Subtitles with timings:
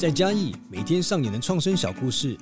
[0.00, 2.34] 在嘉义每天上演的创生小故事，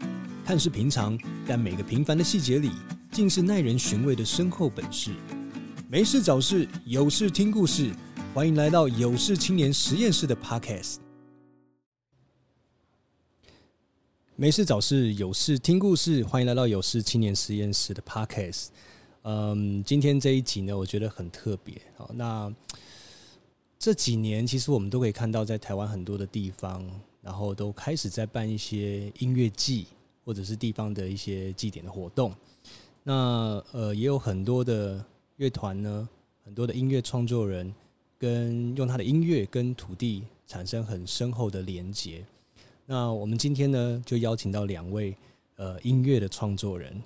[0.44, 2.70] 看似平常，但每个平凡的细节里，
[3.10, 5.10] 竟是耐人寻味的深厚本事。
[5.88, 7.90] 没事找事，有事听故事，
[8.32, 10.98] 欢迎来到有事青年实验室的 Podcast。
[14.36, 18.68] 没事找事，有事听故事，欢迎来到有事青年实验室的 Podcast。
[19.22, 21.74] 嗯，今天这一集呢，我觉得很特别。
[21.96, 22.54] 好，那
[23.80, 26.88] 这几年其实我们都可以看到，在台湾很多的地方，
[27.28, 29.86] 然后都开始在办一些音乐祭，
[30.24, 32.34] 或者是地方的一些祭典的活动。
[33.02, 35.04] 那呃，也有很多的
[35.36, 36.08] 乐团呢，
[36.42, 37.70] 很多的音乐创作人，
[38.18, 42.24] 跟用他的音乐跟土地产生很深厚的连结。
[42.86, 45.14] 那我们今天呢，就邀请到两位
[45.56, 46.98] 呃音乐的创作人。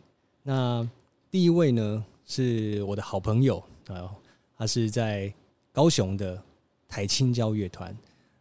[0.44, 0.88] 那
[1.32, 4.08] 第一位呢，是我的好朋友啊，
[4.56, 5.34] 他是在
[5.72, 6.41] 高雄的
[6.86, 7.92] 台青交乐团。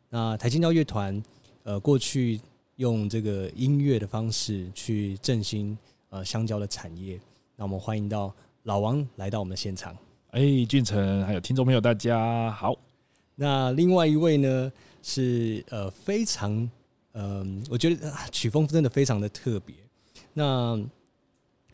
[0.10, 1.24] 那台青交乐团，
[1.64, 2.40] 呃，过去
[2.78, 5.78] 用这个音乐的方式去振兴
[6.10, 7.20] 呃香蕉的产业。
[7.56, 9.96] 那我们欢迎到老王来到我们的现场。
[10.32, 12.76] 哎，俊成，还有听众朋友，大家好。
[13.36, 14.72] 那另外一位呢，
[15.04, 16.52] 是呃非常
[17.14, 19.76] 嗯、呃，我觉得曲风真的非常的特别。
[20.34, 20.82] 那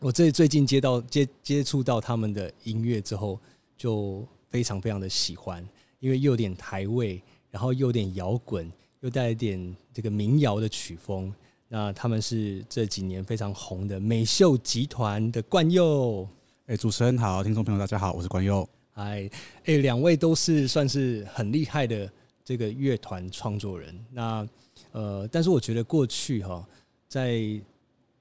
[0.00, 3.40] 我这最近接到接接触到他们的音乐之后，
[3.76, 5.66] 就非常非常的喜欢，
[6.00, 11.32] 因为又有点台味，然后又有点摇滚，又带一点这个民谣的曲风。
[11.68, 16.26] 那他们是这几年非常红的美秀集团的冠佑。
[16.66, 18.68] 哎，主持人好，听众朋友大家好，我是冠佑。
[18.92, 19.30] 嗨，
[19.64, 22.10] 哎，两位都是算是很厉害的
[22.44, 23.94] 这个乐团创作人。
[24.10, 24.48] 那
[24.92, 26.66] 呃，但是我觉得过去哈，
[27.06, 27.40] 在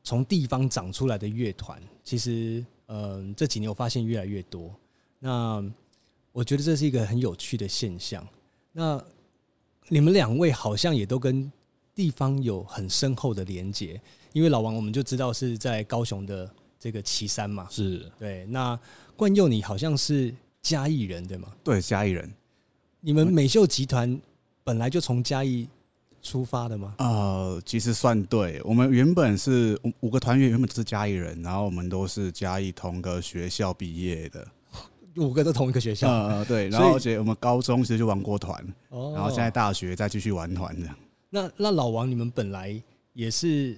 [0.04, 4.74] 从地方长出来的乐团，其实，嗯，这几年我发现越来越多。
[5.20, 5.64] 那
[6.32, 8.26] 我觉得这是一个很有趣的现象。
[8.72, 9.04] 那
[9.90, 11.52] 你们两位好像也都跟
[11.96, 14.00] 地方有很深厚的连结，
[14.34, 16.50] 因为老王我们就知道是在高雄的
[16.80, 18.46] 这个旗山嘛，是对。
[18.48, 18.80] 那
[19.16, 21.48] 冠佑你好像是嘉义人对吗？
[21.64, 22.32] 对，嘉义人。
[23.00, 24.20] 你们美秀集团
[24.64, 25.68] 本来就从嘉义。
[26.20, 26.96] 出发的吗？
[26.98, 28.60] 呃，其实算对。
[28.66, 34.46] 我们原本是五五个团员，原本都是嘉义人，然后我们都是嘉义同个学校毕业的，
[35.18, 36.10] 五个都同一个学校。
[36.10, 36.70] 呃，对。
[36.70, 40.96] 然后而且我们高中其实就玩过团，然后现在大学再继续玩团这样。
[41.30, 42.82] 那那老王，你们本来
[43.14, 43.78] 也是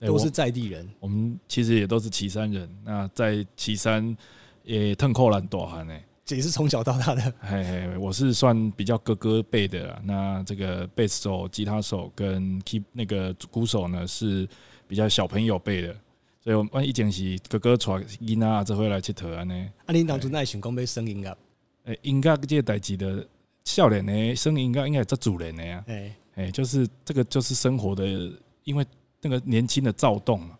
[0.00, 2.68] 都是在地人，我们其实也都是岐山人。
[2.84, 4.16] 那在岐山
[4.62, 5.94] 也腾扣兰多汗呢。
[6.28, 10.00] 也是从小到大的，嘿嘿，我是算比较哥哥辈的啦。
[10.04, 14.48] 那这个贝斯手、吉他手跟 keep 那个鼓手呢，是
[14.86, 15.96] 比较小朋友辈的，
[16.42, 19.68] 所以我们以前是哥哥带囡仔这回来佚佗安尼。
[19.84, 21.36] 啊，你当初那想讲要生音乐？
[21.84, 23.26] 诶，音乐这个代志的
[23.64, 25.84] 少年呢，生音乐应该是做主人的呀。
[25.86, 28.32] 哎，哎，就是这个就是生活的，
[28.64, 28.84] 因为
[29.20, 30.56] 那个年轻的躁动嘛。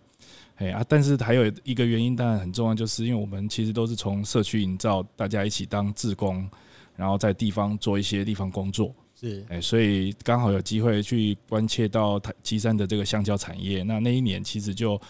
[0.57, 6.47] 哎啊，但是还有一个原因，当然很重要，就是因为我们其实都是从社区营造，大家一起当志工，
[6.95, 13.83] 然后在地方做一些地方工作，是哎，所以刚好有机会去关切到台旗山的这个香蕉产业。
[13.83, 15.01] 那那一年其实就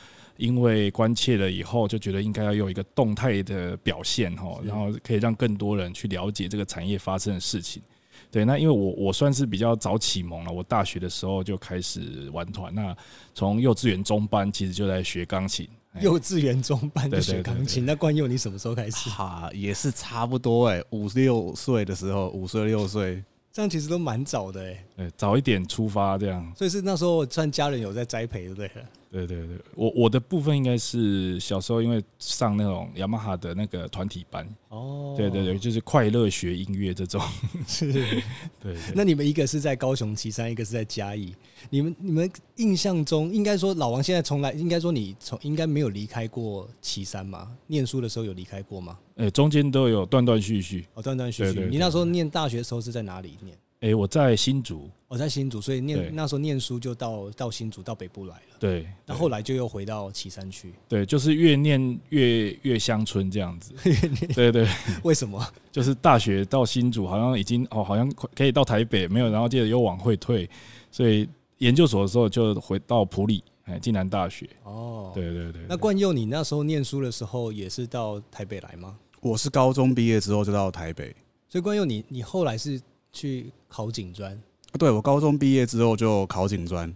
[0.40, 7.82] 因为关切了以后，就觉得应该要有一个动态的表现哈，然后可以让更多人去了解这个产业发生的事情。
[8.30, 12.74] 对，那因为我我算是比较早启蒙了，我大学的时候就开始玩团。
[12.74, 12.96] 那
[13.34, 15.68] 从幼稚园中班其实就在学钢琴。
[16.00, 19.10] 幼稚园中班就学钢琴，那冠佑你什么时候开始？
[19.10, 23.22] 哈，也是差不多哎，五六岁的时候，五岁六岁。
[23.52, 28.70] 这样其实都蛮早的哎，对，早一点出发这样，所以是那时候算家人有在栽培，对不对？
[29.10, 37.20] 对对对，我我的部分应该是小时候因为上那种雅马哈的那个团体班哦，对对对，就是快乐学音乐这种，
[37.66, 37.90] 是，
[38.60, 38.76] 对，对。
[38.94, 41.34] 那你们一个是在高雄旗山，一个是在嘉义，
[41.70, 47.50] 你们你们印象中应该说老王现在从来应该说你从应该没有离开过旗山吗？
[47.66, 48.98] 念书的时候有离开过吗？
[49.16, 51.66] 哎，中间都有断断续续，哦，断断续续。
[51.68, 53.56] 你那时候念大学的时候是在哪里念？
[53.80, 58.56] 哎、欸，我在新竹，我在新竹，所以念那时候念书就到到新竹到北部来了。
[58.58, 60.70] 对，那后来就又回到旗山区。
[60.86, 63.72] 对，就是越念越越乡村这样子。
[64.34, 64.68] 对，对对，
[65.02, 65.42] 为什么？
[65.72, 68.06] 就是大学到新竹好像已经哦，好像
[68.36, 70.46] 可以到台北没有，然后接着又往回退，
[70.90, 71.26] 所以
[71.56, 74.46] 研究所的时候就回到普里，哎，暨南大学。
[74.64, 75.62] 哦，对对对，对。
[75.66, 78.98] 那冠佑，你那时候念书的时候也是到台北来吗？
[79.22, 81.16] 我是高中毕业之后就到台北。
[81.48, 82.78] 所以冠佑，你你后来是？
[83.12, 84.40] 去考警专，
[84.78, 86.94] 对，我高中毕业之后就考警专，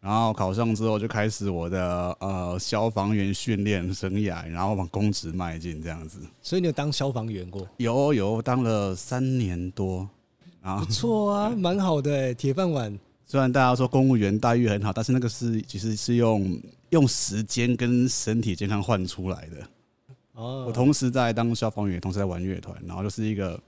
[0.00, 6.20] 然后考上之后就开始我的呃消防员训练生涯，然后往公职迈进这样子。
[6.40, 7.68] 所以你有当消防员过？
[7.78, 10.08] 有有当了三年多，
[10.62, 12.96] 啊，不错啊，蛮好的，铁饭碗。
[13.28, 16.56] 虽然大家说公务员待遇很好，但是那个是其实是用
[16.90, 19.56] 用时间跟身体健康换出来的。
[20.34, 23.60] 哦，我同时在当消防员，同时在玩乐团，然后就是一个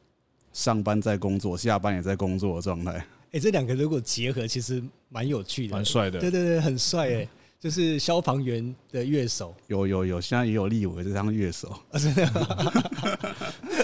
[0.58, 2.92] 上班在工作，下班也在工作的状态。
[3.30, 6.18] 哎，这两个如果结合，其实蛮有趣的，蛮帅的。
[6.18, 7.28] 对对对，很帅哎。
[7.60, 11.76] 就是消防员的乐手，有有有，现在也有立委这当乐手。
[11.94, 12.26] 真的。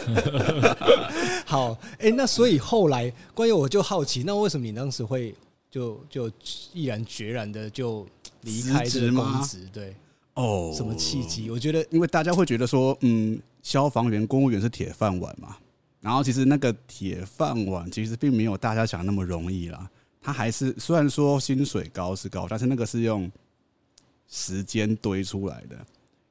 [1.45, 5.35] 好，哎、欸，那所以后来，关于我就好奇，那为什么你当时会
[5.71, 6.31] 就就
[6.73, 8.07] 毅然决然的就
[8.43, 9.69] 离开这个公职？
[9.73, 9.93] 对，
[10.35, 11.51] 哦，什么契机？
[11.51, 15.57] 我觉得，因为大家会觉得说，嗯，消防员、公务员是铁饭碗嘛，
[16.05, 19.91] 然后其实那个铁饭碗其实并没有大家想那么容易啦。
[20.21, 23.29] 他还是虽然说薪水高是高，但是那个是用。
[24.27, 25.77] 时间堆出来的，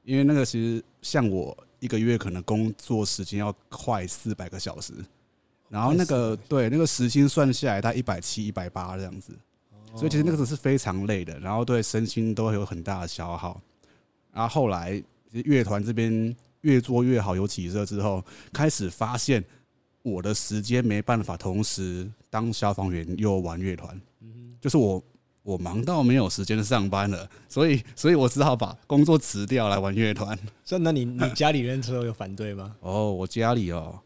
[0.02, 4.92] 因为那个其实像我一个月可能工作时间要快四百个小时，
[5.68, 9.32] 然后那个对那个时薪算下来大概一百七、一百八这样子，
[9.94, 13.58] 所以其实那个时候是非常累的，然后对身心都会有很大的消耗。
[14.32, 15.00] 然后后来
[15.30, 18.22] 乐团这边越做越好，有起色之后，
[18.52, 19.42] 开始发现
[20.04, 24.00] 我的时间没办法同时当消防员又玩乐团，
[24.60, 25.02] 就是我。
[25.44, 30.34] 我忙到没有时间上班了，所以所以我只好把工作辞掉来玩乐团。
[30.64, 32.74] 所以那你你家里人之后有反对吗？
[32.80, 34.00] 哦，我家里哦，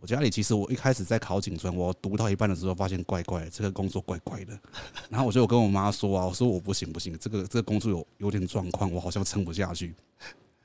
[0.00, 4.58] 我家里其实我一开始在考警专，我读到一半的时候发现怪怪的，这个工作怪怪的。
[5.10, 9.92] 然后我就跟我妈说啊，我说我不行不行，这个这个工作有有点状况，我好像撑不下去。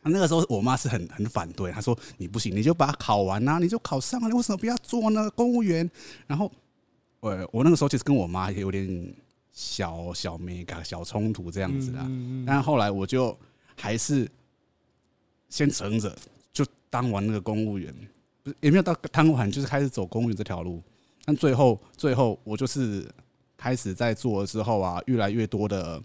[0.06, 5.30] 那个时候我妈是很很反对，她说你不行，你就把它考完啊，你就考上了，你为什么不要做呢？
[5.32, 5.90] 公务员。
[6.28, 6.52] 然后
[7.20, 9.14] 我我那个时候其实跟我妈也有点。
[9.58, 12.06] 小小没感小冲突这样子啦，
[12.46, 13.34] 但后来我就
[13.74, 14.30] 还是
[15.48, 16.14] 先撑着，
[16.52, 17.96] 就当完那个公务员，
[18.44, 20.84] 不是也没有到当完，就是开始走公务员这条路。
[21.24, 23.10] 但最后最后我就是
[23.56, 26.04] 开始在做了之后啊，越来越多的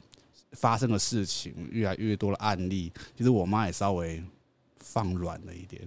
[0.52, 4.22] 发生的事情，越来越多的案例，其实我妈也稍微
[4.78, 5.80] 放软了一点。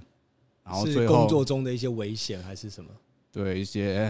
[0.63, 2.89] 然后最后工作中的一些危险还是什么？
[3.31, 4.09] 对，一些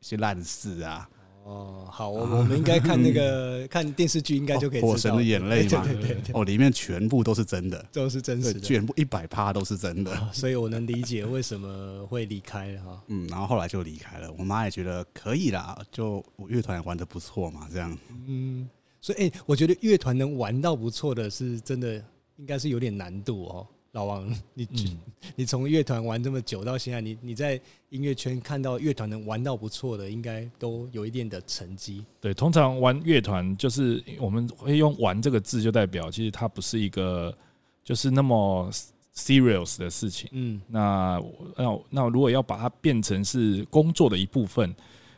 [0.00, 1.08] 一些烂事啊。
[1.44, 4.92] 哦，好，我我们应该看那个 看电视剧，应该就可以知道。
[4.92, 13.02] 火神的眼泪嘛，对对对，哦，里面全部都是真的，都是真实的，全部一百趴都是真的，所以我能理解为什么会离开了哈。
[13.06, 17.96] 嗯，然后后来就离开了，我妈也觉得可以啦，就我乐团也玩的不错嘛，这样。
[18.26, 18.68] 嗯，
[19.00, 22.02] 所以哎，我觉得乐团能玩到不错的是真的，
[22.36, 23.66] 应该是有点难度哦。
[23.92, 24.98] 老王，你、嗯、
[25.34, 27.58] 你从乐团玩这么久到现在，你你在
[27.88, 32.04] 音乐圈看到乐团能玩到不错的，应该都有一点的成绩。
[32.20, 37.34] 对，通常玩乐团就是我们会用“玩”这个字，就代表其实它不是一个
[37.82, 38.70] 就是那么
[39.14, 40.28] serious 的事情。
[40.32, 41.20] 嗯，那
[41.56, 44.72] 那那如果要把它变成是工作的一部分，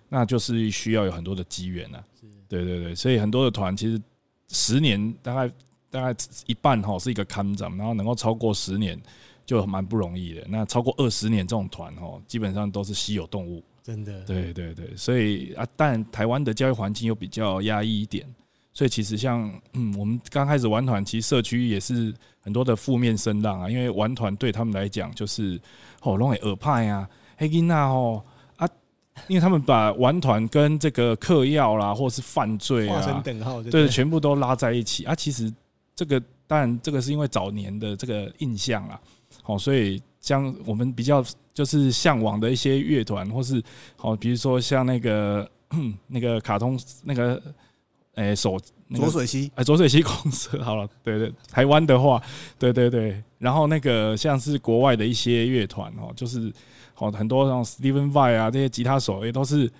[0.08, 2.06] 那就是需要有很多的机缘了。
[2.50, 3.98] 对对对，所以很多的团其实
[4.48, 5.50] 十年大概。
[5.92, 6.16] 大概
[6.46, 8.96] 一半哈是一个看长，然后能够超过十年
[9.44, 10.46] 就蛮不容易的。
[10.48, 13.60] 那超过二十年这种团哈，基本上都是稀有动物。
[13.82, 14.22] 真的。
[14.22, 18.24] 对对对，所以啊，但台湾的教育环境又比较压抑一点，
[18.72, 23.68] 所以其实像嗯，我们刚开始玩团，其实社区也是很多的负面声浪啊。
[23.68, 25.60] 因为玩团对他们来讲就是
[26.02, 28.39] 哦，弄个耳派啊，黑金娜哦啊，
[29.28, 35.14] 因为他们把玩团跟这个嗑药啦，或者是犯罪啊，划成等号，对，全部都拉在一起啊。
[35.14, 35.52] 其实。
[35.92, 38.98] 这个当然，这个是因为早年的这个印象啦，
[39.42, 43.62] 好，所以像我们比较就是向往的一些乐团，或是
[43.96, 45.46] 好，比如说像那个
[46.08, 47.42] 那个卡通那个，
[48.14, 48.58] 诶，手
[48.94, 52.22] 左水溪，哎，左水溪公社，好了， 对对，台湾的话，
[52.58, 56.50] 对对对，然后那个像是国外的一些乐团哦，就是
[57.00, 59.70] 好很多像 Stephen Vai 啊这些吉他手也都是。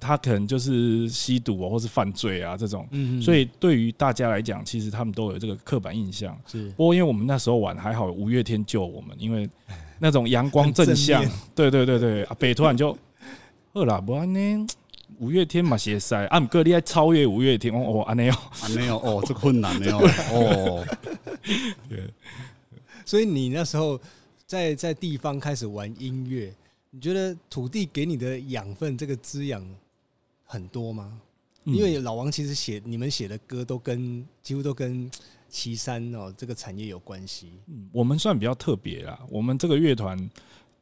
[0.00, 2.84] 他可能就是吸毒啊，或是犯罪啊这种，
[3.22, 6.36] 所以对于大家来讲，其实他们都有这个刻板印象。
[6.48, 9.48] 是，不过因为我们那时候玩还好，五月天救我们，因为
[10.00, 12.92] 那种阳光正向，对对对对，啊，北突然就，
[13.72, 14.66] 好啦，不然呢，
[15.20, 19.96] 五月天嘛，写赛，啊，哥，你还超越五月天哦，哦，安尼哦，安尼哦，哦，这困难没有
[20.32, 20.84] 哦，
[21.88, 22.02] 对，
[23.06, 24.00] 所以你那时候
[24.44, 26.52] 在在地方开始玩音乐，
[26.94, 29.60] 你觉得土地给你的养分，这个滋养？
[30.44, 31.20] 很多吗？
[31.64, 35.10] 因为老王其实写你们写的歌都跟几乎都跟
[35.48, 37.54] 岐山哦这个产业有关系。
[37.66, 39.18] 嗯，我们算比较特别啦。
[39.28, 40.30] 我们这个乐团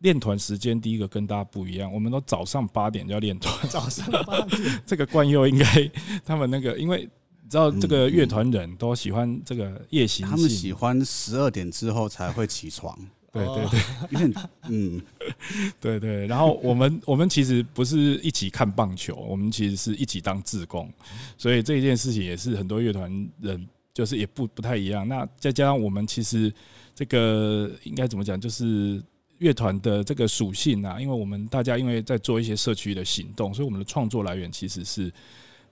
[0.00, 3.66] 练团时间第一个跟大家不一样，我们都早上八点就要练团。
[3.70, 5.90] 早上八点， 这个冠佑应该
[6.26, 7.08] 他们那个，因为
[7.42, 12.98] 你知道这个乐团人都喜欢这个夜行性，他们喜欢十二点之后才会起床。
[13.32, 14.34] 对对对，有点
[14.68, 15.00] 嗯，
[15.80, 16.26] 对对。
[16.26, 20.92] 然后我们我们其实不是一起看棒球，我们其实是一起当志工，
[21.38, 23.10] 所以这一件事情也是很多乐团
[23.40, 25.08] 人就是也不不太一样。
[25.08, 26.52] 那再加上我们其实
[26.94, 29.02] 这个应该怎么讲，就是
[29.38, 35.10] 乐团的这个属性啊，因为我们大家因为在做一些社区的行动，所以我们的创作来源其实是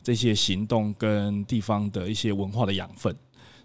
[0.02, 3.14] 这些行动跟地方的一些文化的养分。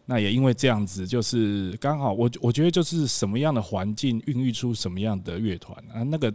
[0.05, 6.33] 那也因为这样子，就是刚好我我觉得就是什么样的环境孕育出什么样的乐团啊，那个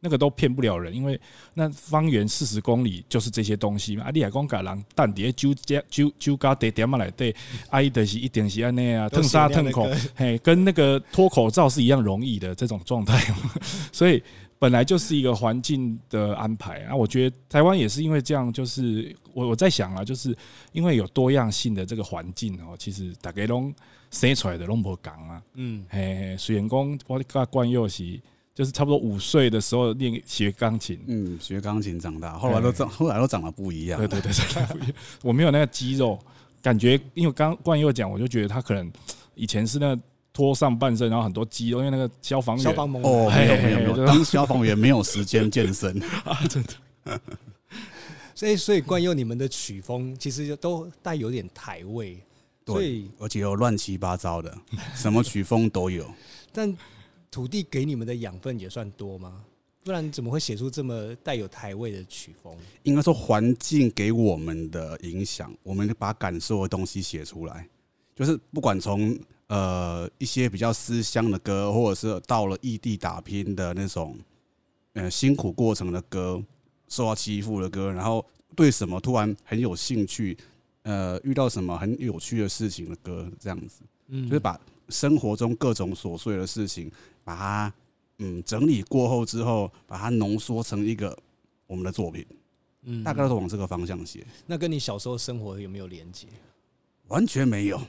[0.00, 1.18] 那个都骗不了人，因为
[1.54, 4.04] 那方圆四十公里就是这些东西嘛。
[4.04, 7.34] 啊，你还讲家人但底下酒家酒酒家地点嘛来对，
[7.70, 13.18] 阿姨的是一定是安内啊，腾沙腾空，嘿，跟那个脱口罩是一样容易的这种状态，
[13.92, 14.22] 所以。
[14.58, 16.80] 本来就是一个环境的安排。
[16.84, 20.36] 啊，我觉得台湾也是因为这样，就是我我在想啊，就是
[20.72, 23.74] 因为有多样性的这个环境哦，其实大家拢
[24.10, 28.20] 生出来的拢不同啊，嗯，嘿，虽然讲我跟冠佑是
[28.54, 36.18] 就是差不多五岁的时候练学钢琴，嗯，学钢琴长大，后来都长，后来都长得不一样，对对对， 我没有那个肌肉
[36.62, 38.90] 感觉，因为刚冠佑讲，我就觉得他可能
[39.34, 40.02] 以前是那个。
[40.36, 47.20] 脱上半身，然后很多肌肉，因为那个消防员消防猛哦，没有没有没有，当消防员没有时间健身 啊，真的。
[48.34, 52.18] 所以所以惯用你们的曲风其实都带有点台味，
[52.66, 54.54] 对，而且有乱七八糟的，
[54.94, 56.06] 什么曲风都有。
[56.52, 56.76] 但
[57.30, 59.42] 土地给你们的养分也算多吗？
[59.82, 62.54] 不然怎么会写出这么带有台味的曲风？
[62.82, 67.66] 应该说环境给我们的影响，我们把感受的东西写出来，
[68.14, 69.18] 就是不管从。
[69.48, 74.18] 呃，一些比较思乡的歌，或者是到了异地打拼的那种，
[74.94, 76.42] 呃，辛苦过程的歌，
[76.88, 78.24] 受到欺负的歌，然后
[78.56, 80.36] 对什么突然很有兴趣，
[80.82, 86.90] 呃，遇到什么很有趣的事情的歌，这样子，嗯，就是把生活中各种琐碎的事情，
[87.22, 87.72] 把它
[88.18, 91.16] 嗯整理过后之后，把它浓缩成一个
[91.68, 92.26] 我们的作品，
[92.82, 94.26] 嗯，大概都是往这个方向写。
[94.44, 96.26] 那跟你小时候生活有没有连接？
[97.06, 97.80] 完全没有。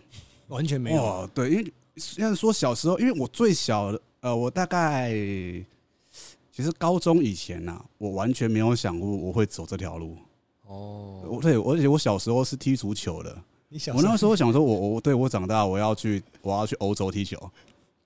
[0.48, 10.18] 完全没有哦，对，因为现在说小时候，因为我最小的，呃，我大概其实高中以前呐、啊，我完全没有想过我会走这条路。
[10.66, 13.38] 哦，对，而且我小时候是踢足球的。
[13.70, 17.38] 你小时候我那时候想说我，我我对我长大我要去我要去欧洲踢球，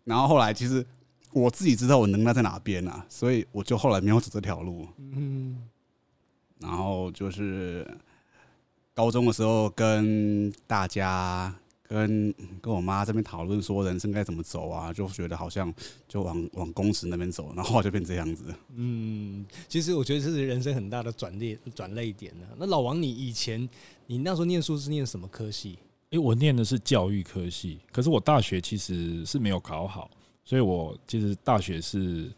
[0.03, 0.85] 然后后来其实
[1.31, 4.87] 我自己知道我能耐在哪边啊，所以我就后来没有走这条路。
[4.97, 5.61] 嗯，
[6.59, 7.85] 然后就是
[8.93, 11.55] 高中的时候跟大家。
[11.91, 15.73] 跟跟我妈这边讨论说人生该怎么走啊，就觉得好像
[16.07, 18.45] 就往往公职那边走，然后就变这样子。
[18.73, 22.47] 嗯，其实我觉得这是人生很大的转捩转泪点呢。
[22.57, 23.67] 那老王，你以前
[24.07, 25.77] 你那时候念书是念什么科系？
[26.11, 30.09] 诶、欸，我念的是教育科系，可是我大学其实是没有考好，
[30.45, 32.31] 所以我其实大学是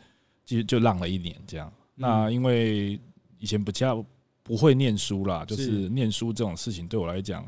[0.43, 1.71] 其实就浪了一年这样。
[1.93, 2.99] 那因为
[3.37, 4.03] 以前比较
[4.41, 7.45] 不会念书啦，就是念书这种事情对我来讲。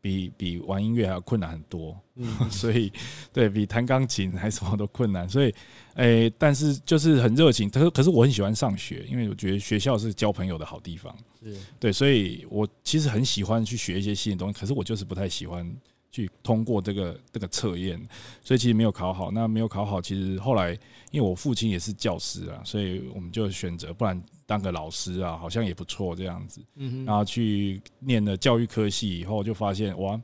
[0.00, 2.92] 比比玩音乐还要困难很多，嗯， 所以
[3.32, 5.46] 对比弹钢琴还什么都困难，所以，
[5.94, 15.68] 诶、欸，但是就是很热情，可是可是我很喜欢上学，因为我觉得学校是交朋友的好地方，是对，所以我其实很喜欢去学一些新的东西，可是我就是不太喜欢
[16.12, 18.00] 去通过这个这个测验，
[18.42, 19.30] 所以其实没有考好。
[19.32, 20.72] 那没有考好，其实后来
[21.10, 24.22] 因为我父亲也是教师啊，所以我们就选择不然。
[24.46, 26.60] 当个老师啊，好像也不错这样子。
[26.76, 30.18] 嗯，然后去念了教育科系以后，就发现哇，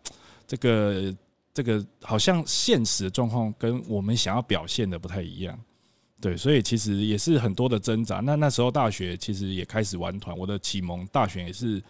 [0.47, 1.15] 这个
[1.53, 5.59] 这个好像现实的状况跟我们想要表现的不太一样。
[6.21, 8.21] 对，所以其实也是很多的挣扎。
[8.21, 11.83] 那那时候大学其实也开始玩团，我的启蒙大学也是，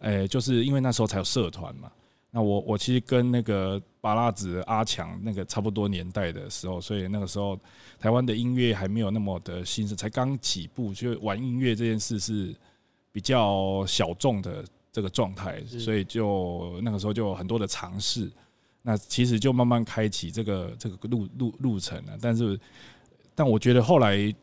[0.00, 1.90] 诶，就是因为那时候才有社团嘛。
[2.34, 7.60] 那我我其实跟那个巴拉子阿强那个差不多年代的时候，所以那个时候
[7.98, 12.54] 台湾的音乐还没有那么的兴盛，才刚起步，就玩音乐这件事是
[13.12, 18.32] 比较小众的这个状态，所以就那个时候就有很多的尝试，
[18.80, 22.18] 那其实就慢慢开启这个这个路路路程了。
[22.18, 22.58] 但是，
[23.34, 24.34] 但我觉得后来。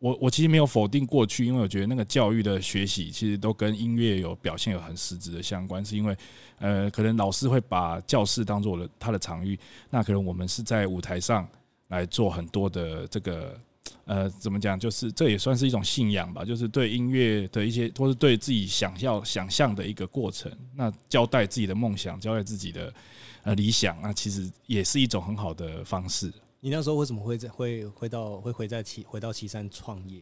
[0.00, 6.16] 我我其实没有否定过去，因为我觉得那个教育的学习其实都跟音乐有表现有很实质的相关，是因为
[6.58, 9.58] 呃，可能老师会把教室当做我的他的场域，
[9.90, 11.48] 那可能我们是在舞台上
[11.88, 13.58] 来做很多的这个
[14.04, 22.92] 呃，怎么讲，就是这也算是一种信仰吧，就是对音乐的一些，或是对自己想要想象的一个过程，那交代自己的梦想，交代自己的
[23.42, 26.32] 呃理想，那其实也是一种很好的方式。
[26.66, 30.20] 你那时候为什么会在会回到会回在岐回到岐山创业？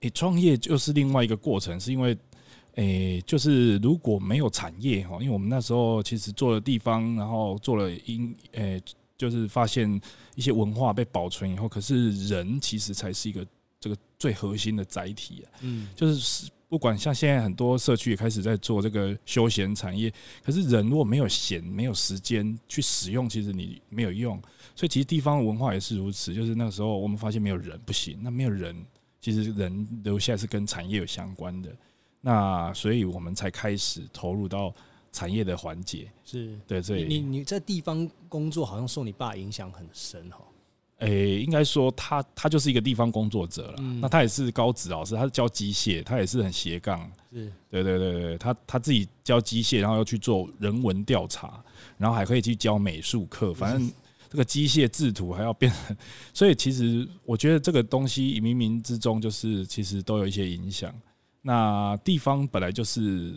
[0.00, 2.16] 诶，创业就是另外一个过程，是因为
[2.76, 8.82] 诶，就是如果没有产业哈，因为我们那时候其实做了地方，然后做了音诶，
[9.18, 10.00] 就是发现
[10.36, 13.46] 一些文化被保存以后，可是人其实才是一个
[13.78, 15.60] 这个最核心的载体啊。
[15.60, 20.10] 嗯，就是不管像现在很多社区也开始在做这个休闲产业，
[20.42, 24.40] 可是人如果没有闲、没有时间去使用，其实你没有用。
[24.74, 28.74] 所以其实地方文化也是如此，就是那个时候我们发现没有人不行，那没有人，
[29.20, 31.68] 其实人留下是跟产业有相关的。
[32.22, 34.74] 那所以我们才开始投入到
[35.12, 40.38] 产业的环节，是对，所以你你在地方工作，好像受你爸影响很深哈。
[41.02, 43.74] 诶、欸，应该说他他就是一个地方工作者了。
[43.78, 47.10] 嗯、那他也是高职老师，他是教机械，他也是很斜杠。
[47.32, 51.62] 是，对对对对，他他自己教机械，然后要去做人文调查，
[51.98, 53.90] 然后还可以去教美术课，反正
[54.30, 55.72] 这个机械制图还要变。
[56.32, 60.94] 所以其实我觉得这个东西冥冥之中就是其实都有一些影响。
[61.40, 63.34] 那地方本来就是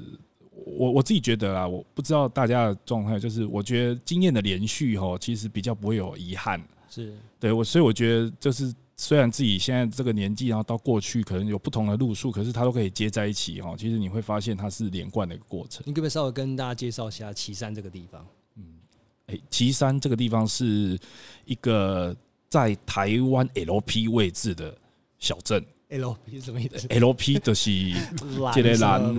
[0.52, 6.62] 我我自己觉得啦，我不知道大家的状态，就是我觉得经验的连续哈，其实比较不会有遗憾。
[6.96, 13.76] 是对我，所以我觉得就是虽然自己现在这个年纪，然后到过去可能有不同的路数，可是它都可以接在一起哈。
[13.78, 15.84] 其实你会发现它是连贯的一个过程。
[15.86, 18.26] 你可不可以稍微跟大家介绍一下旗山这个地方？
[18.56, 18.64] 嗯，
[19.28, 20.98] 诶，旗山这个地方是
[21.46, 22.16] 一个
[22.50, 24.76] 在台湾 LP 位置的
[25.20, 25.64] 小镇。
[25.90, 27.72] LP 是什么意思？LP 就是
[28.54, 29.16] 这个蓝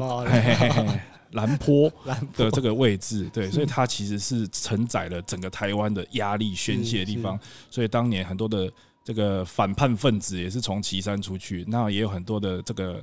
[1.37, 1.89] 蓝坡
[2.35, 7.39] 的这个位置，对， 所以它其实是承载了整个台湾的压力宣泄的地方。
[7.71, 8.69] 所以当年很多的
[9.05, 13.03] 这个反叛分子也是从岐山出去，那也有很多的这个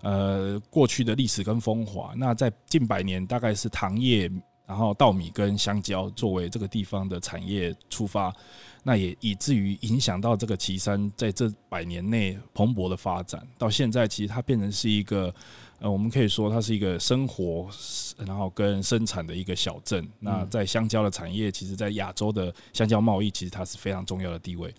[0.00, 2.14] 呃过去的历史跟风华。
[2.16, 4.30] 那在近百年，大概是糖业，
[4.66, 8.34] 然后稻米跟香蕉作为这个地方的产业出发。
[8.84, 15.32] 那也以至于影响到这个岐山在这百年内蓬勃的发展，到现在其实它变成是一个，
[15.82, 17.68] 呃，我们可以说它是一个生活，
[18.24, 20.08] 然后跟生产的一个小镇。
[20.20, 24.72] 那在香蕉的产业，其实，在亚洲的香蕉贸易，其实它是非常重要的地位。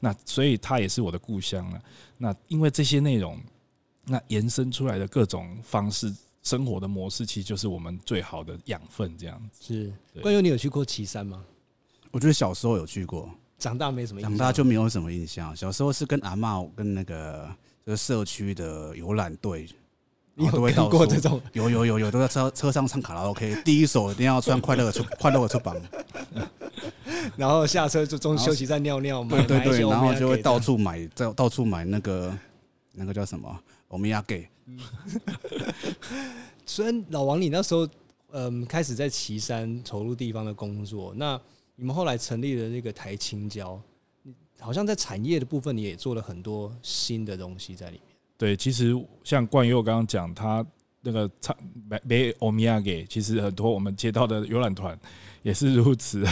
[0.00, 1.80] 那所以它也是我的故乡了。
[2.16, 3.40] 那因为这些内容，
[4.04, 6.12] 那延伸出来的各种方式
[6.42, 9.16] 生活的模式，其实就是我们最好的养分。
[9.16, 9.72] 这样子
[10.12, 10.20] 是。
[10.20, 11.44] 关于，你有去过岐山吗？
[12.10, 13.30] 我觉得小时候有去过。
[13.60, 15.54] 长大没什么印象，长大就没有什么印象。
[15.54, 17.48] 小时候是跟阿嬷跟那个
[17.84, 19.68] 这个社区的游览队，
[20.38, 21.40] 你有看过这种？
[21.52, 25.76] 有有有有都在车车上唱卡拉 OK，第一首一定要穿快乐的出快乐的出榜，
[27.36, 29.36] 然后下车就中休息站尿尿嘛。
[29.36, 32.32] 对对对，然后就会到处买，在到处买那个
[32.92, 34.48] 那个叫什么欧米亚给。
[36.64, 37.88] 虽然老王，你那时候
[38.30, 41.38] 嗯开始在旗山投入地方的工作，那。
[41.80, 43.80] 你们后来成立了那个台青椒，
[44.58, 48.07] 好像在产业的部分，你也做了很多新的东西在里面。
[48.38, 50.64] 对，其实像冠佑刚刚讲，他
[51.02, 51.54] 那个唱
[51.90, 54.98] 没没欧米亚给，其实很多我们接到的游览团
[55.42, 56.24] 也是如此。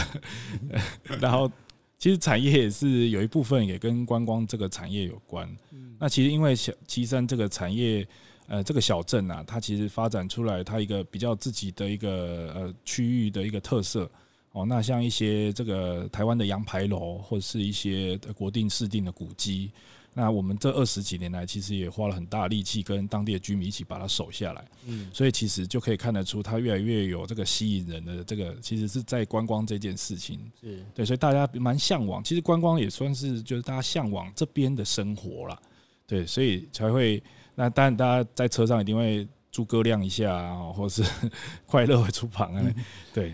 [1.19, 1.51] 然后，
[1.99, 5.53] 其实产业也是有一部分也跟观光这个产业有关。
[5.99, 8.07] 那其实因为小旗山这个产业，
[8.47, 14.09] 呃，这个小镇啊，它其实发展出来，它一个比较自己的一个呃区域的一个特色。
[14.53, 19.71] 哦，那像一些这个台湾的洋牌楼，或者是一些国定市定的古迹，
[20.19, 24.65] 那我们这二十几年来，其实也花了很大力气，跟当地的居民一起把它守下来。
[24.87, 30.39] 嗯，所以其实就可以看得出，它越来越有这个吸引人的这个，其实是在观光这件事情。
[30.59, 32.23] 是对，所以大家蛮向往。
[32.23, 35.61] 其实观光也算是就是大家向往这边的生活啦。
[36.07, 37.21] 对，所以才会。
[37.53, 41.03] 那当然，大家在车上一定会诸葛亮一下啊，或是
[41.67, 42.73] 快乐会出旁啊。
[43.13, 43.33] 对。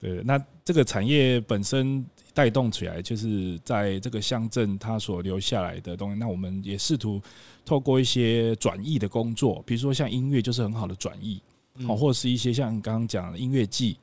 [0.00, 2.04] 对，那这个产业本身
[2.34, 6.18] 带动起来，就是在这个乡镇它所留下来的东西。
[6.18, 7.22] 那我们也试图
[7.64, 11.40] 透过一些转译的工作，比如说像音乐就是很好的转译，
[11.86, 13.96] 好，或者是一些像你刚刚讲的音乐季。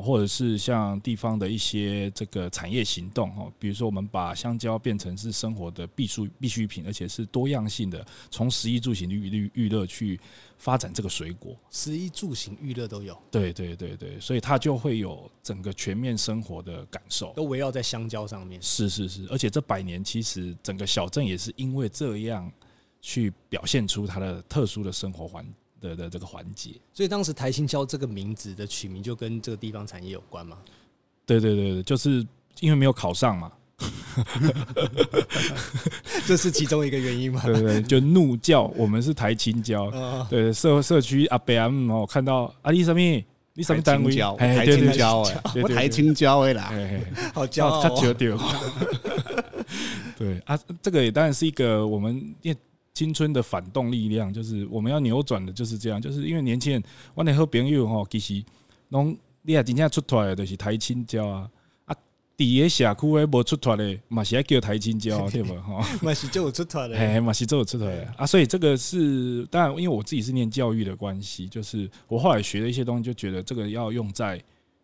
[0.00, 10.18] 或者是像地方的一些这个产业行动哦，比如说我们把香蕉变成是生活的必需必需品，而且是多样性的，从食衣住行娱娱娱乐去
[10.56, 13.18] 发展这个水果，食衣住行娱乐都有。
[13.30, 18.62] 对对对对，所以它就会有整个全面生活的感受，都围绕在香蕉上面。
[18.62, 22.50] 是是是，而且这百年其实整个小镇也是因为这样
[23.00, 25.54] 去表现出它的特殊的生活环境。
[25.82, 30.56] 的的这个环节，所以当时台青椒这个名字的取名就跟这个地方产业有关吗？
[31.26, 32.26] 对对对，就是
[32.60, 33.52] 因为没有考上嘛，
[36.26, 37.42] 这是其中一个原因嘛？
[37.46, 39.90] 对对對，就怒叫我们是台青椒，
[40.30, 43.00] 对社社区阿伯阿姆哦，看到阿里什么，
[43.54, 44.14] 你什么单位？
[44.36, 46.72] 台青椒哎，我台青椒哎啦，
[47.34, 48.02] 好骄傲，
[50.16, 50.38] 对。
[50.44, 52.34] 啊，这个也当然是一个我们
[52.94, 56.00] 青春的反动力量，就是我们要扭转的，就是这样。
[56.00, 56.82] 就是因为年轻人，
[57.14, 58.44] 我那好朋友吼，其实
[58.90, 61.50] 拢你也真正出头的，就是台青椒啊
[61.86, 61.96] 啊，
[62.36, 65.54] 底下社区诶无出脱的，嘛是要叫台青椒 对不？
[65.60, 68.26] 吼，嘛是就有出脱的，哎，嘛是就有出脱的啊。
[68.26, 74.38] 所以这个是当然，因为我自己是念教育的关系，就是我后来学了一些东西，就觉得这个要用在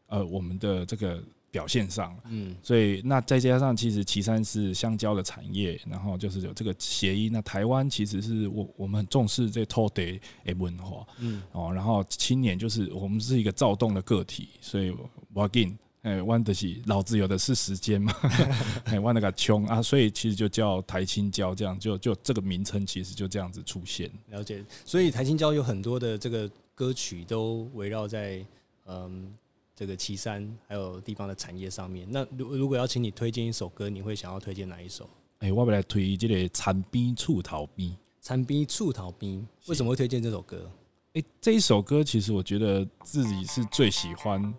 [0.06, 1.22] 呃我们的这个。
[1.50, 7.32] 表现上，嗯，所以那再加上其实旗山是香蕉的产业，然后就是有这个谐音。
[7.32, 14.94] 那台湾其实是我我们很重视这土地的文化，嗯，哦，然后青年就是我们是一个躁动的个体，所以
[15.32, 18.14] 我紧，哎，弯的是，老子有的是时间嘛，
[18.84, 24.10] 哎，弯那个穷啊，所以其实就叫台青交，这样就就这个名称其实就这样子出现。
[24.28, 28.44] 了解，所以台青交有很多的这个歌曲都围绕在
[28.84, 29.32] 嗯。
[29.78, 35.08] 这个岐山还有地方的产业上面，那如如果要请你推荐一首歌，你会想要推荐哪一首？
[35.38, 37.88] 哎、欸，我们来推这个《田边厝头边》。
[38.20, 40.68] 田边厝头边，为什么会推荐这首歌？
[41.12, 44.52] 哎、欸，这一首歌其实我觉得自己是最喜欢，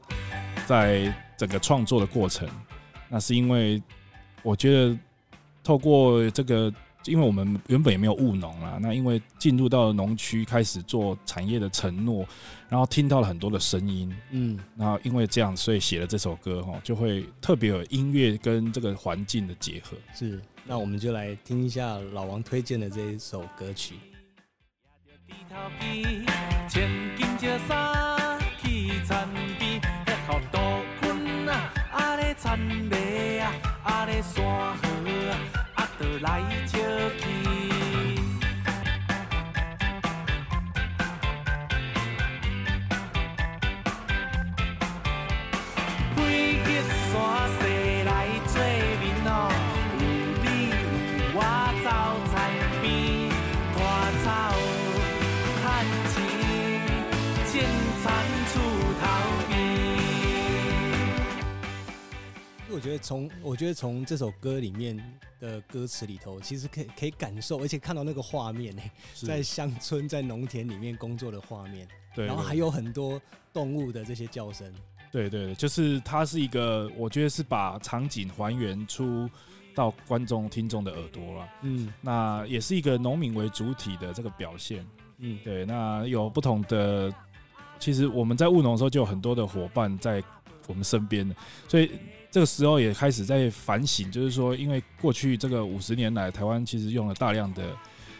[0.66, 2.48] 在整个创作的过程，
[3.10, 3.84] 那是因为
[4.42, 4.98] 我觉得
[5.62, 6.74] 透过这个。
[7.06, 12.28] 因为我们原本也没有务农啦，那因为进入到农区开始做产业的承诺，
[12.68, 19.98] 然后听到了很多的声音，嗯，然后因为这样，所以写了这首歌哈，就会特别有音乐跟这个环境的结合。
[20.14, 23.96] 是，那我们就来听一下老王推荐的这一首歌曲。
[62.80, 64.98] 我觉得从我觉得从这首歌里面
[65.38, 68.82] 的歌词里头，其实可以可以感受，而且看到那个画面呢，
[69.16, 74.74] 在乡村在农田里面工作的画面，对，然后还有很多动物的这些叫声，
[75.12, 79.30] 对对，就是它是一个，我觉得是把场景还原出
[79.76, 84.88] 到观众听众的耳朵了，嗯，那也是一个农民为主体的这个表现，
[85.18, 87.14] 嗯，对，那有不同的，
[87.78, 90.24] 其实我们在务农的时候就有很多的伙伴在
[90.66, 91.30] 我们身边，
[91.68, 91.92] 所以。
[92.32, 97.76] 这个时候也开始在反省，就是说，因为过去这个五十年来，台湾其实用了大量的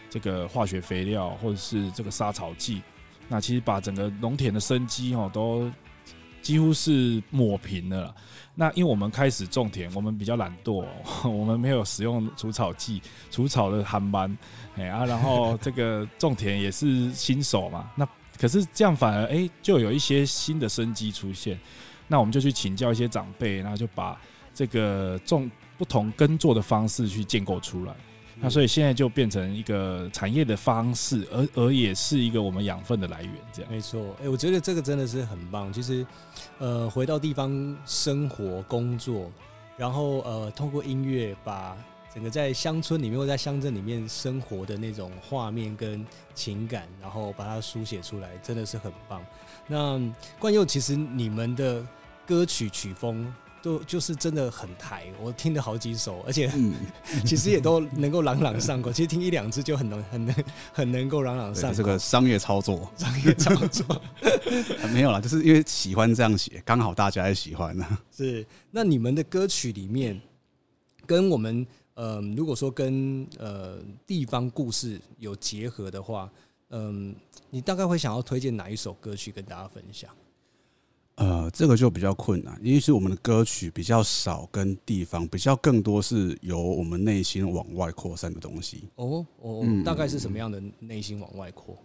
[0.08, 2.82] 这个化学肥料或者是这个杀草剂，
[3.28, 5.70] 那其实把整个农田的生机哦都
[6.42, 8.12] 几乎是抹平了。
[8.56, 10.84] 那因为我们开始种田，我们比较懒惰，
[11.24, 14.36] 我们没有使用除草剂，除草的航班，
[14.76, 21.56] 哎啊，然后这个种田也是新手嘛，那可是这样反而哎就有一些新的生机出现。
[22.10, 24.20] 那我们就去请教一些长辈，然后就把
[24.52, 27.94] 这个种不同耕作的方式去建构出来。
[28.42, 33.32] 那所以现在就变成一个产业的方式，而而也是一个我们养分的来源。
[33.52, 34.16] 这样没错。
[34.20, 35.72] 哎，我觉得这个真的是很棒。
[35.72, 36.04] 其实，
[36.58, 39.30] 呃，回到地方生活工作，
[39.76, 41.76] 然后呃，通过音乐把
[42.12, 49.24] 整个在乡村里面或在乡镇里面生活的那种画面跟情感，然后把它书写出来，真的是很棒。
[49.68, 50.00] 那
[50.38, 51.86] 冠佑，其实你们的。
[52.30, 53.26] 歌曲曲风
[53.60, 56.48] 都就是真的很台，我听了好几首，而且
[57.26, 58.92] 其实也都能够朗朗上口。
[58.92, 60.34] 其实听一两支就很能、很能、
[60.72, 61.76] 很能够朗朗上口。
[61.76, 64.00] 这个商业操作，商业操作
[64.94, 67.98] 没有啦，就是因为喜欢这样写，刚好大家也喜欢呢。
[68.16, 70.18] 是，那你们的歌曲里面，
[71.04, 76.30] 跟我们呃，如果说跟呃地方故事有结合的话，
[76.68, 77.12] 嗯，
[77.50, 80.08] 你大概会想要推荐哪一首歌曲跟大家分享？
[81.20, 88.84] 呃，这个就比较困难，因为是我们的歌曲比较少，跟地方比较更多是由我们内心往外扩散的东西。
[88.94, 91.76] 哦哦，嗯，大概是什么样的内心往外扩？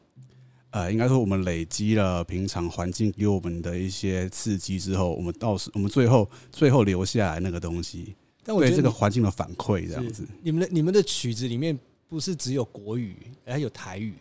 [0.69, 10.25] 呃，应该说我们累积了平常环境给我们的一些刺激之后，我们到时我们最后最后留下来那个东西，但我觉得这个环境的反馈这样子。
[10.41, 14.13] 你们的你们的曲子里面不是只有国语，还有台语，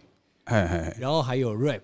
[0.46, 1.82] 嘿嘿嘿，然后还有 rap。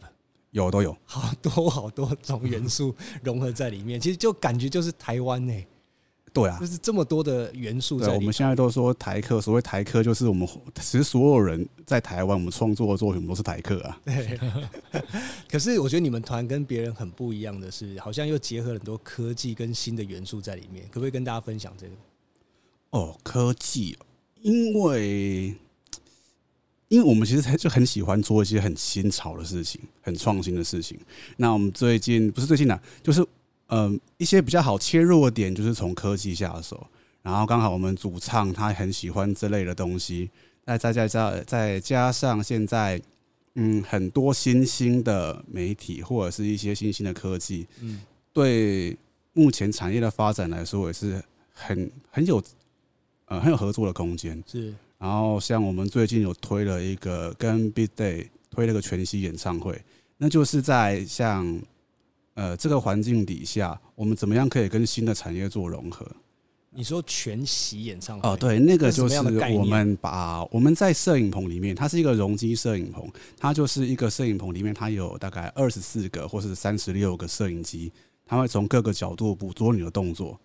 [0.51, 5.67] 有都有好多好多种元素 融合在里面，其实就感觉就是台湾呢、欸。
[6.33, 8.21] 对啊，就是这么多的元素在里面。
[8.21, 14.01] 我们现在都说台客，所谓台客就是我们其实所有人在台湾，我们创作的作品都是台客啊。
[14.05, 14.39] 对。
[15.51, 21.93] 可是我觉得你们团跟别人很不一样的是，好像又结合很多科技跟新的元素在里面，可不可以跟大家分享这个？
[22.91, 23.99] 哦，科技，
[24.41, 25.57] 因为。
[26.91, 30.99] 因为我们其实就很喜欢做一些很新潮的事情，很创新的事情。
[31.37, 33.25] 那我们最近不是最近啊，就是
[33.69, 36.85] 嗯、一些比较好切入的点就是从科技下手，
[37.23, 40.29] 然后刚好我们主唱他很喜欢这类的东西，
[40.65, 43.01] 那再再再再加上现在
[43.55, 48.01] 嗯很多新兴的媒体或者是一些新兴的科技，嗯，
[48.33, 48.97] 对
[49.33, 51.23] 目前产业的发展来说也是
[51.53, 52.43] 很很有
[53.27, 54.43] 呃很有合作的空间。
[54.45, 59.83] 是，然后像我们最近有推了一个跟 Big Day 推了个全息演唱会。
[60.19, 61.59] 那就是在像
[62.35, 66.07] 呃这个环境底下，我们怎么样可以跟新的产业做融合？
[66.73, 77.91] 你说全息演唱会哦，对，那个就是我们把我们在摄影棚里面，它是一个容积摄影棚，它就是一个摄影棚里面，它有大概二十四个或是三十六个摄影机，
[78.27, 80.39] 它会从各个角度捕捉你的动作。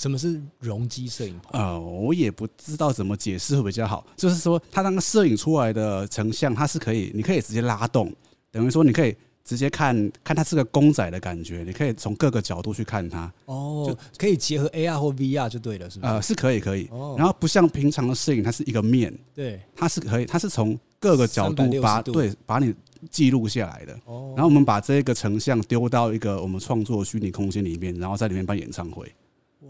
[0.00, 1.60] 什么是容积摄影棚？
[1.60, 8.10] 呃，我也不知道怎么解释会比较好，就是说它那个摄影出来的成像，它是可以，你可以直接拉动。
[8.50, 13.30] 等于说，你可以直接看看它是个公仔的感觉，你可以从各个角度去看它。
[13.44, 16.10] 哦，就可以结合 AR 或 VR 就对了，是不是？
[16.10, 16.88] 呃，是可以，可以。
[17.18, 22.74] 然后不像平常的摄影，它是一个面，对，它是可以，它是从各个角度把对把你
[23.10, 23.92] 记录下来的。
[24.34, 29.06] 然后我们把这个成像丢到一个我们创作虚拟空间里面，然后在里面办演唱会。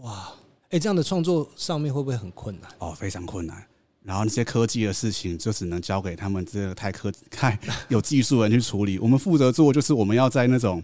[0.01, 0.31] 哇，
[0.69, 2.69] 哎，这样的创作上面会不会很困难？
[2.79, 3.63] 哦，非常困难。
[4.03, 8.97] 然后那些科技的事情就只能交给他们这个太科太有技术人去处理。
[8.97, 10.83] 我们负责做就是我们要在那种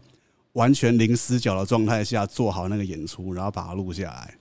[0.53, 4.35] 完全零死角的状态下做好那个演出，然后把它录下来。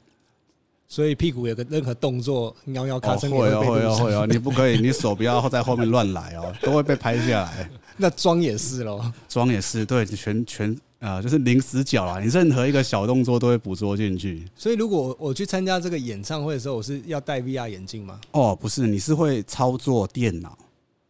[0.88, 7.70] 所以屁股有个任何动作，喵喵咔声会哦会哦会哦，你不可以，你手不要在后面乱来哦，都会被拍下来。
[7.96, 10.78] 那妆也是喽，妆也是对，全全。
[11.06, 12.18] 啊，就是零死角啊！
[12.18, 14.44] 你任何一个小动作都会捕捉进去。
[14.56, 18.20] 所以，如果我去参加这个演唱会的时候，我是要戴 VR 眼镜吗？
[18.32, 20.58] 哦，不是，你是会操作电脑，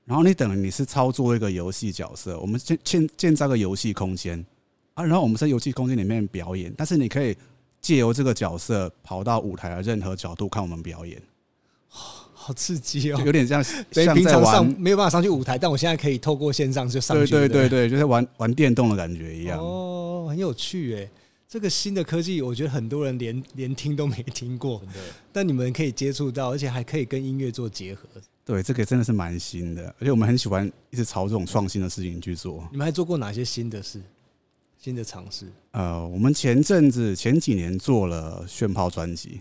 [0.04, 2.38] 然后你等于你是操作一个游戏角色。
[2.38, 4.44] 我们建建建造个游戏空间
[4.92, 7.35] 啊，然后我们在游戏空间里面表演，但是你可以
[7.80, 11.22] 借由这个角色跑到舞台的任何角度看我们表演。
[12.46, 17.32] 好刺激哦，有点像，所以平常上没有办法上去舞台，但我现在可以透过线上就上去。
[17.32, 19.59] 对对对对，就是玩玩电动的感觉一样。
[19.59, 21.11] 哦，很有趣诶，
[21.48, 24.80] 这个新的科技，我觉得很多人连连听都没听过。
[25.32, 28.02] 但你们可以接触到，而且还可以跟音乐做结合。
[28.44, 32.64] 对，这个真的是蛮新的，而且我们很喜欢一直朝这种创新的事情去做。
[32.70, 34.00] 你们还做过哪些新的事？
[34.78, 35.46] 新的尝试？
[35.72, 39.40] 呃，我们前阵子前几年做了炫炮专辑，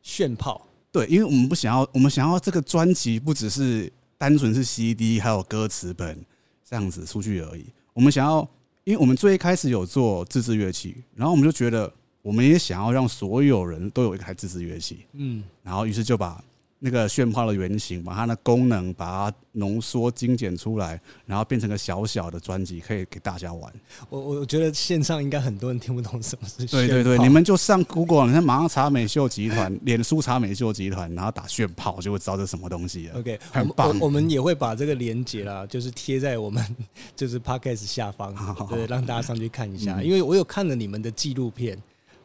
[0.00, 0.64] 炫炮。
[0.96, 6.24] 对，因为我们不想要，我们想要这个专辑不只是单纯是 CD，还有歌词本
[6.66, 7.66] 这样子出去而已。
[7.92, 8.40] 我们想要，
[8.84, 16.42] 因为我们最一开始有做自制乐器，然后我们就觉得，我们也想要让所有人都有一台自制乐器，嗯，然后于是就把。
[16.78, 23.72] 那个炫炮的原型，把它的功能把它浓缩精简出来，然后变成个小小的专辑，可以给大家玩。
[24.10, 26.76] 我我觉得线上应该很多人听不懂什么是炫炮。
[26.76, 33.18] 对对对，你们就上 Google，你看马上查美秀集团， 脸书查美秀集团，然后打炫炮就会知道这什么东西了。
[33.18, 33.88] OK，很棒。
[33.98, 36.62] 我，我们也会把这个连接啦，就是贴在我们
[37.16, 38.34] 就是 Podcast 下方，
[38.68, 40.02] 对，让大家上去看一下。
[40.02, 41.76] 因为我有看了你们的纪录片。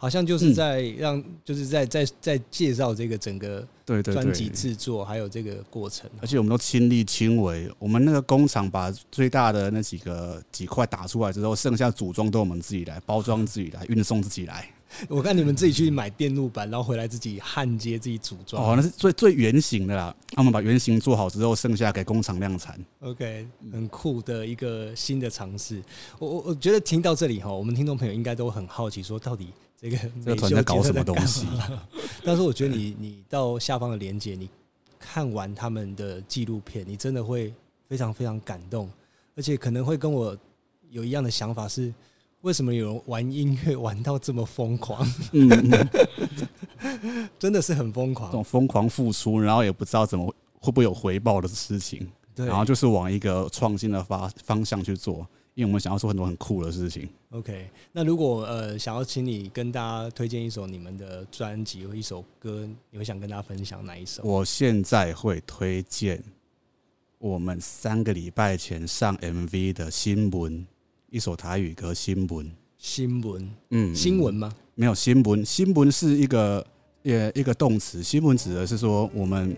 [0.02, 6.10] 好像就是在让，就是在在在介绍这个整个对对专辑制作，还有这个过程。
[6.20, 14.68] 而且我们都亲力亲为，我们那个工厂把最大的那几个几块打出来之后，剩下组装都我们自己来，包装自己来，运送自己来。
[15.08, 18.72] 我看你们自己去买电路板，然后回来自己焊接、自己组装。
[18.72, 20.14] 哦，那是最最原型的啦。
[20.32, 22.76] 他们把原型做好之后，剩下给工厂量产。
[23.02, 25.80] OK，很酷的一个新的尝试。
[26.18, 29.50] 我我我觉得听到这里哈，我们听众朋友应该都很好奇，说到底。
[29.82, 31.48] 这个这个团在搞什么东西？
[32.24, 34.48] 但是我觉得你你到下方的连接，你
[35.00, 37.52] 看完他们的纪录片，你真的会
[37.88, 38.88] 非常非常感动，
[39.36, 40.38] 而且可能会跟我
[40.92, 41.92] 有一样的想法是：
[42.42, 45.04] 为什么有人玩音乐 玩到这么疯狂？
[45.32, 45.90] 嗯，
[47.40, 50.28] 真的是很疯狂，这种疯狂付出，然后也不知道怎么
[50.60, 55.26] 会不会有回报的事情，对，然后就是往一个创新的发方向去做。
[55.62, 57.08] 因为我们想要做很多很酷的事情。
[57.30, 64.24] OK，那如果呃想要请你跟大家推荐一首你们的专辑或一首歌，你会想跟大家分享哪一首？
[64.24, 66.20] 我现在会推荐
[67.20, 70.66] 我们三个礼拜前上 MV 的新闻，
[71.12, 72.48] 一首台语歌《新闻》。
[72.80, 74.52] 新闻，嗯，新闻吗？
[74.74, 76.66] 没有新闻，新闻是一个
[77.04, 79.56] 也一个动词，新闻指的是说我们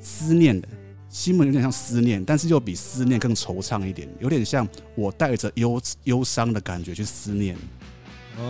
[0.00, 0.66] 思念的。
[1.12, 7.54] 新闻有点像思念，但是又比思念更惆怅一点，有点像我带着忧忧伤的感觉去思念，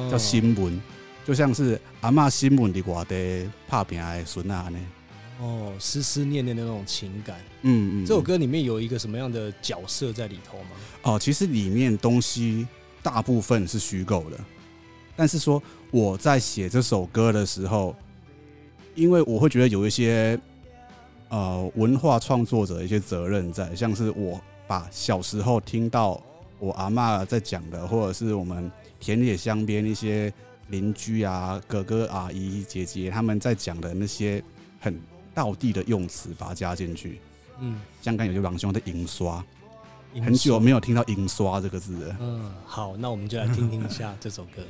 [0.08, 0.80] 叫新闻，
[1.24, 4.78] 就像是阿妈新闻的话的怕平爱孙啊呢。
[5.40, 7.36] 哦，思思念念的那种情感。
[7.62, 10.70] 嗯嗯，这首歌里面有一个什么样的角色在里头吗？
[11.02, 12.64] 哦，其实里面东西
[13.02, 14.38] 大部分是虚构的，
[15.16, 17.96] 但是说我在写这首歌的时候，
[18.94, 20.38] 因为我会觉得有一些
[21.32, 26.22] 呃文化创作者的一些责任在，像是我把小时候听到
[26.58, 30.30] 我阿嬷在讲的，或者是我们田野乡边一些
[30.68, 34.44] 邻居啊、哥哥、阿姨、姐姐他们在讲的那些
[34.78, 35.00] 很
[35.34, 37.18] 道地的用词，把它加进去。
[37.60, 39.42] 嗯，香港有些朗兄的印刷。
[40.22, 42.16] 很久没有听到“印刷”这个字了。
[42.20, 44.62] 嗯，好，那我们就来听听一下这首歌。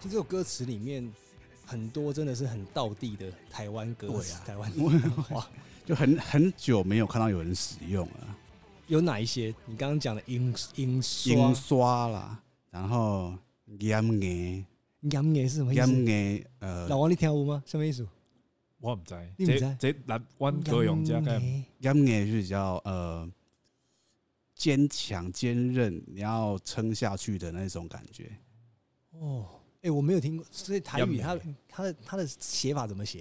[0.00, 1.10] 其实这首歌词里面
[1.66, 4.70] 很多真的是很道地的台湾歌词，啊、台湾
[5.28, 5.46] 话
[5.84, 8.36] 就很很久没有看到有人使用了。
[8.86, 9.54] 有哪一些？
[9.66, 12.38] 你刚刚讲的印印刷印刷啦，
[12.70, 13.34] 然后
[13.78, 14.66] 盐盐
[15.02, 15.92] 盐盐是什么意思？
[15.92, 17.62] 盐盐呃，老王你听有吗？
[17.66, 18.06] 什么意思？
[18.80, 19.76] 我唔知，你唔知？
[19.78, 21.38] 这南湾歌咏家概
[21.80, 23.30] 盐盐是比较呃
[24.54, 28.30] 坚强坚韧，你要撑下去的那种感觉。
[29.12, 31.38] 哦，哎、欸，我没有听过，所以台语它
[31.68, 33.20] 它的它的写法怎么写？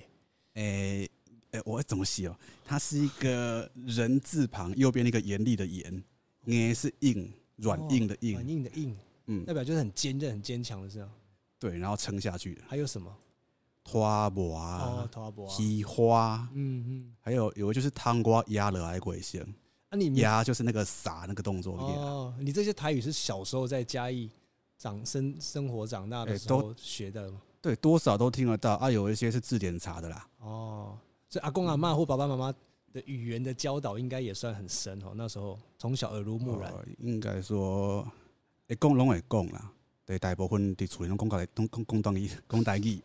[0.54, 2.38] 哎哎、欸欸，我怎么写哦？
[2.63, 6.04] 它是一个人字旁，右边那个严厉的严，
[6.45, 8.95] 硬是硬软硬的硬，软硬的硬，
[9.26, 11.12] 嗯，代表就是很坚韧、很坚强的这样。
[11.58, 12.62] 对，然后撑下去的。
[12.67, 13.13] 还有什么？
[13.89, 15.10] 花博啊，
[15.49, 19.41] 喜花，嗯嗯，还有有个就是汤瓜压了来鬼仙，
[19.89, 24.30] 啊你压就是那个撒那个动作哦，你这些台语是小时候在嘉义
[24.78, 27.41] 长生生活长大的时候学的吗？
[27.62, 30.28] 对，多少都听得到啊，有一些是字典查的啦。
[30.39, 30.97] 哦，
[31.28, 32.54] 所以阿公阿妈或爸爸妈妈
[32.93, 35.12] 的语言的教导应该也算很深哦。
[35.15, 38.08] 那时候从小耳濡目染，应该说
[38.67, 39.71] 会讲拢会讲啦。
[40.06, 42.99] 对，大部分伫厝里拢讲讲讲讲讲当语讲台语。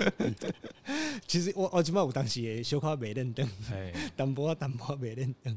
[1.26, 3.46] 其实我我起码有当时也小可没认得，
[4.16, 5.56] 淡薄淡薄没认得。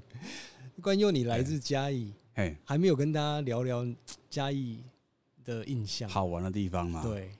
[0.82, 3.86] 关佑，你来自嘉义，哎，还没有跟大家聊聊
[4.30, 4.84] 嘉义
[5.46, 7.02] 的印象，好玩的地方吗？
[7.04, 7.32] 对，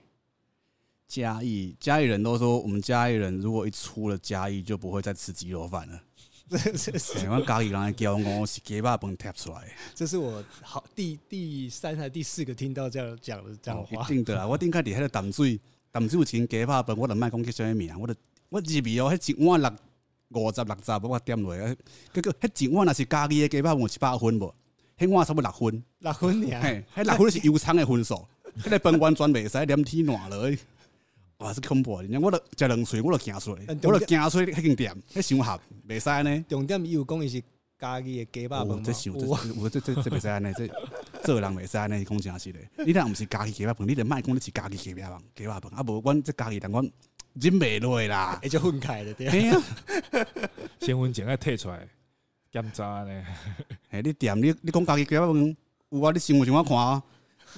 [1.06, 6.00] 嘉义嘉义人都说，我们嘉义人如果一出了嘉义，就不会再吃鸡肉饭了。
[7.46, 9.72] 嘉义人叫我是鸡肉饭贴出来。
[9.94, 14.04] 这是我好第第三还是第四个听到这样讲的这样话。
[14.04, 15.58] 一定的啦，我顶开底下的淡水。
[15.94, 18.12] 淡水前鸡肉饭，我着卖讲叫啥物名，我着
[18.48, 19.70] 我入味哦，迄一碗六
[20.30, 21.56] 五十六十，我点落，
[22.12, 24.52] 结果迄一碗若是家己诶鸡肉饭，有七八分无，
[24.98, 28.26] 迄碗差不多六分，六分尔，嘿，迄六分是油葱诶分数，
[28.60, 30.58] 迄个饭完全袂使连天暖落，
[31.38, 32.02] 哇，是恐怖！
[32.02, 36.44] 你我着食两喙，我着惊出来，我着惊出来，迄间店，迄想合袂使呢。
[36.48, 37.40] 重点伊有讲伊是。
[37.76, 40.66] 家己诶鸡肉饭，这想这我这这这袂使安尼，这
[41.24, 42.68] 做人袂使安尼讲诚实嘞。
[42.84, 46.84] 你若毋是家己鸡肉饭，你着莫讲你是家己鸡肉饭，鸡肉饭啊无，阮这家己人阮
[47.32, 49.52] 忍袂落啦，会就分开了对。
[50.80, 51.88] 新闻前爱摕出来
[52.52, 53.24] 检查呢。
[53.90, 55.56] 哎，你店你你讲家己鸡肉饭
[55.88, 56.10] 有啊？
[56.12, 57.02] 你新闻上我看，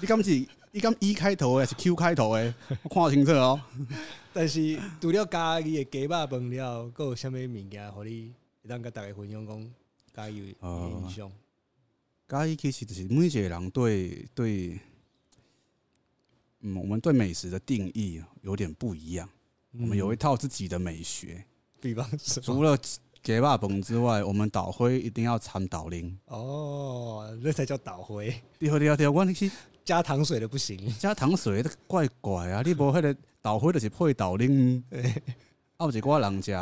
[0.00, 2.54] 你敢是你敢 E 开头还，是 Q 开头诶？
[2.84, 3.60] 我看清楚哦。
[4.32, 9.70] 但是除了家己的鸡肉饭了，搁有啥物物件，互你会当甲大家分享讲？
[10.14, 11.30] 嘉义印象，
[12.28, 14.80] 嘉义其实就是每一个人对对，
[16.60, 19.28] 嗯，我们对美食的定义有点不一样。
[19.78, 21.44] 我们有一套自己的美学，
[21.80, 22.76] 比方说，除了
[23.22, 26.02] 鸡肉饭之外，我们豆花一定要掺豆奶。
[26.26, 28.16] 哦，那才叫豆花。
[28.58, 29.48] 对对对，我那是
[29.84, 32.62] 加糖水的不行，加糖水的怪怪啊！
[32.64, 34.46] 你无迄个豆花就是配豆奶。
[35.76, 36.52] 啊，有一寡人食。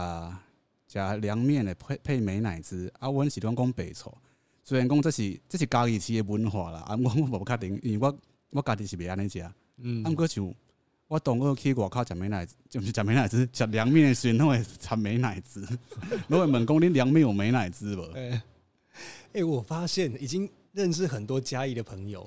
[0.86, 4.16] 食凉面的配配美乃滋，啊，阮是拢讲白醋。
[4.64, 8.18] 虽然讲这是这是家己市的文化啦，啊，我我无确定，因为我
[8.50, 9.44] 我家己是袂安尼食。
[9.76, 10.54] 嗯，啊，毋过像
[11.06, 15.68] 我同学去外口食美乃滋，就是食美乃滋，食凉面的时阵拢会掺美乃滋。
[16.28, 18.10] 我会问讲恁凉面有美乃滋无？
[19.34, 22.26] 哎， 我发现已经认识很多嘉义的朋友，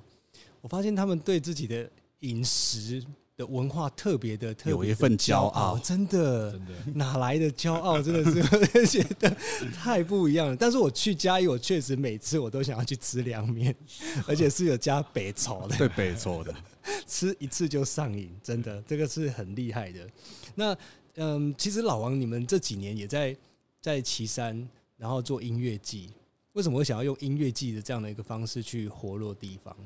[0.61, 3.03] 我发现他们对自己的饮食
[3.37, 8.01] 的文化特别的，特别有一份骄傲，真的，真的哪来的骄傲？
[8.01, 8.41] 真的是
[8.87, 9.29] 觉得
[9.75, 10.55] 太不一样了。
[10.55, 13.73] 但是我去嘉义，我确实每次我都想要去吃凉面，
[14.27, 16.53] 而且是有加北炒的，对北炒的，
[17.05, 20.09] 吃一次就上瘾，真的，这个是很厉害的。
[20.55, 20.75] 那
[21.17, 23.37] 嗯，其实老王，你们这几年也在
[23.79, 24.67] 在岐山，
[24.97, 26.09] 然后做音乐季，
[26.53, 29.77] 为什么会想要用音乐季的这样的一个方式去活络地方？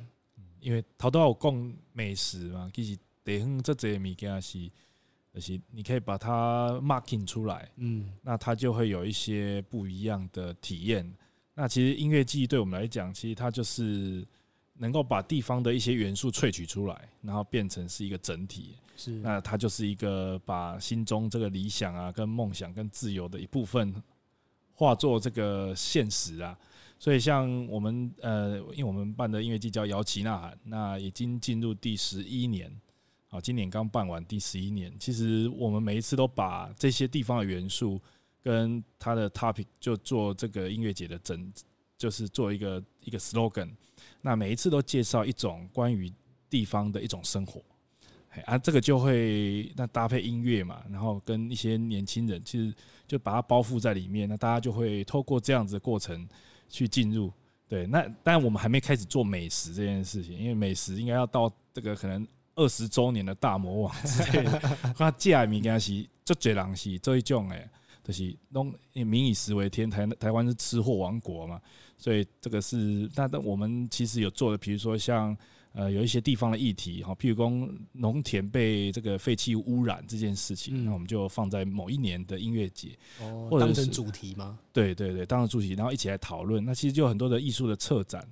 [0.61, 2.97] 因为头都有讲美食嘛，其实。
[3.23, 4.71] 地方这些物件是，
[5.33, 11.09] 就是你可以把它 marking 出来，嗯，那它就会有一些不一样的体验。
[11.53, 14.25] 那其实音乐记忆对我们来讲，其实它就是
[14.73, 18.75] 能够把地方的一些元素萃取出来，然后变成是一个整体。
[18.97, 23.93] 是，那它就是一个把心中这个理想啊、跟梦想、跟自由的一部分
[24.73, 26.57] 化作这个现实啊。
[26.99, 32.71] 所以像我们呃，因为我们办的音乐季叫摇旗呐喊，那已经进入第十一年。
[33.33, 34.93] 好，今年刚办完第十一年。
[34.99, 37.97] 其实我们每一次都把这些地方的元素
[38.43, 41.49] 跟它的 topic 就做这个音乐节的整，
[41.97, 43.69] 就是做一个一个 slogan。
[44.19, 46.11] 那每一次都介绍一种关于
[46.49, 47.63] 地方的一种生活，
[48.43, 52.75] 啊，这个就会那搭配音乐嘛，然后跟一些年轻人，其实
[53.07, 54.27] 就把它包覆在里面。
[54.27, 56.27] 那大家就会透过这样子的过程
[56.67, 57.31] 去进入。
[57.69, 62.27] 对，那当然我们还没开始做美食这件事情，因为美食应该要到这个可能。
[62.61, 64.59] 二十周年的大魔王之类的，
[64.95, 67.67] 他借物件是做侪人是做一种诶，
[68.03, 71.59] 就是拢民以食为天，台台湾是吃货王国嘛，
[71.97, 75.35] 所以这个是那那我们其实有做的，比如说像
[75.73, 77.49] 呃有一些地方的议题哈，譬如说
[77.93, 82.89] 农田被这个废弃污染这件事情，那我们就放在某一年的音乐节，
[83.21, 84.59] 哦，或者当成主题吗？
[84.71, 86.63] 对对对，当成主题，然后一起来讨论。
[86.63, 88.23] 那其实就有很多的艺术的策展。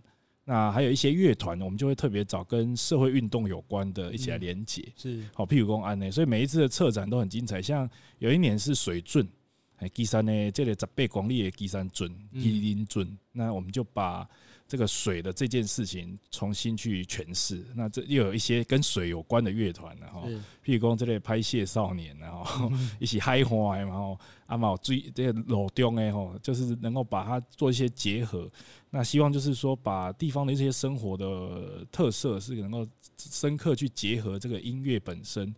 [0.49, 4.83] 那还有一些乐团，我们就会特别找跟社会运动有关的，一起来连结。
[4.95, 7.61] 是好，譬如公安呢，所以每一次的策展都很精彩。
[7.61, 7.87] 像
[8.17, 9.27] 有一年是水圳，
[9.75, 14.27] 哎，基山呢，这里十八公里的基山圳，基林圳，那我们就把。
[14.69, 20.27] 这个水的这件事情重新去诠释，那这又有一些跟水有关的乐团，然后
[20.63, 24.15] 譬如说这类拍戏少年，然后 一起嗨花，然后
[24.45, 28.47] 阿毛追这个老中哎吼，就是能够把它做一些结合。
[28.91, 35.51] 那希望就是说，把地方的一些生活的特色是能够深刻去结合这个音乐本身，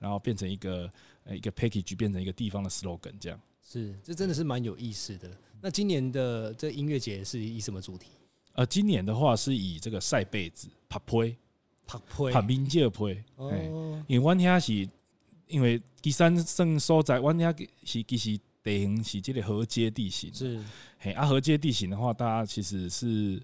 [0.00, 0.92] 然后变成一个
[1.22, 5.30] 呃一个 package，变成一个地方的 slogan，这样是这真的是蛮有意思的。
[5.60, 8.08] 那今年的这音乐节是以什么主题？
[8.56, 11.36] 呃，今年的话是以这个晒被子、拍被、
[11.86, 13.22] 拍被、拍民间被。
[13.36, 14.88] 哦，因为阮遐是，
[15.46, 17.54] 因为旗山算所在，阮遐
[17.84, 20.32] 是其实地形是这个河阶地形。
[20.32, 20.58] 是，
[20.98, 23.40] 嘿，啊，河阶地形的话，大家其实是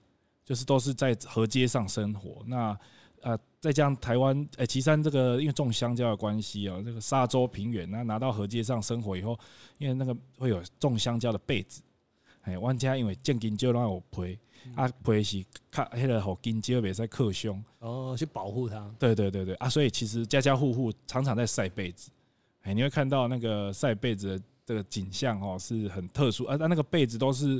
[0.46, 2.42] 就是都是在河阶上生活。
[2.46, 2.76] 那
[3.20, 9.38] 呃，再加上台湾，诶，旗山这个因为种香蕉的关系哦，这个沙洲平原，那拿到河阶上生活以后，
[9.76, 11.82] 因为那个会有种香蕉的被子。
[12.42, 14.38] 哎，阮家因为种香蕉拢有被。
[14.76, 18.88] 啊，被是较迄个好金蕉袂使克伤哦，去保护它。
[18.96, 22.12] 对对对对啊，所以其实家家户户常常在晒被子，
[22.62, 26.54] 哎，你会看到那个晒被子的这个景象哦，是很特殊啊。
[26.54, 27.56] 那那个被子都是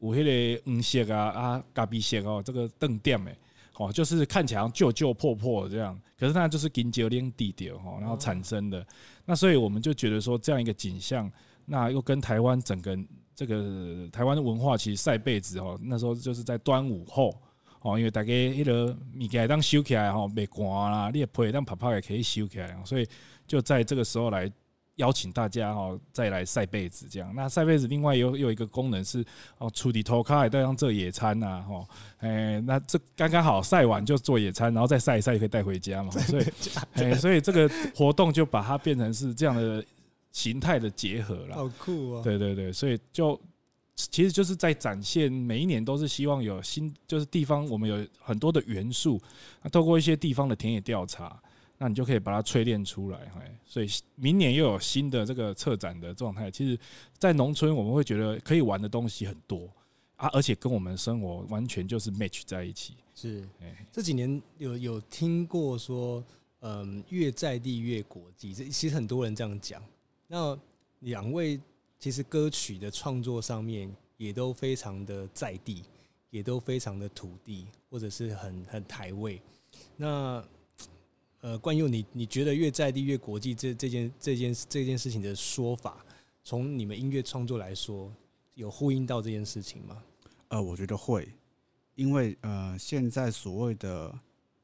[0.00, 0.22] 有迄
[0.56, 3.34] 个黄色啊啊咖啡色哦，这个灯点诶，
[3.78, 8.86] 哦，就是看起来旧旧破破这样，可是那就是金蕉链地掉哈，然后产生的。
[9.24, 11.32] 那所以我们就觉得说，这样一个景象，
[11.64, 12.94] 那又跟台湾整个。
[13.36, 17.38] 这个台湾的文化其实晒被子哦，那时候就是在端午后
[17.82, 23.06] 哦，因为大家迄个物件当收起来吼，袂寒啦，你也被当泡泡也可以收起来，所以
[23.46, 24.50] 就在这个时候来
[24.94, 27.30] 邀请大家哦，再来晒被子这样。
[27.36, 29.22] 那晒被子另外有有一个功能是
[29.58, 31.86] 哦，出地头卡也带上做野餐呐，吼，
[32.20, 36.44] 哎，那这刚刚好晒完就做野餐，然后再晒一晒也可以带回家嘛，所以
[36.94, 39.84] 哎，所以这个活动就把它变成是这样的。
[40.36, 42.22] 形态的结合了，好酷啊！
[42.22, 43.40] 对对对，所以就
[43.94, 49.18] 其实就是在展现，每一年都是希望有新，就是地方我们有很多的元素，
[49.62, 51.42] 那透过一些地方的田野调查，
[51.78, 53.18] 那你就可以把它淬炼出来。
[53.64, 56.50] 所以明年又有新的这个策展的状态。
[56.50, 56.78] 其实，
[57.18, 59.66] 在农村我们会觉得可以玩的东西很多
[60.16, 62.92] 啊，而且跟我们生活完全就是 match 在一起。
[63.14, 63.48] 是，
[63.90, 66.22] 这几年有有听过说，
[66.60, 69.82] 嗯，越在地越国际，这其实很多人这样讲。
[70.26, 70.58] 那
[71.00, 71.60] 两位
[71.98, 75.82] 其实歌曲的创作上面也都非常的在地，
[76.30, 79.40] 也都非常的土地，或者是很很台味。
[79.96, 80.44] 那
[81.40, 86.04] 呃，冠佑，你你觉得越在地越国际这这件这件这件事情的说法，
[86.42, 88.12] 从你们音乐创作来说，
[88.54, 90.02] 有呼应到这件事情吗？
[90.48, 91.28] 呃，我觉得会，
[91.94, 94.12] 因为呃，现在所谓的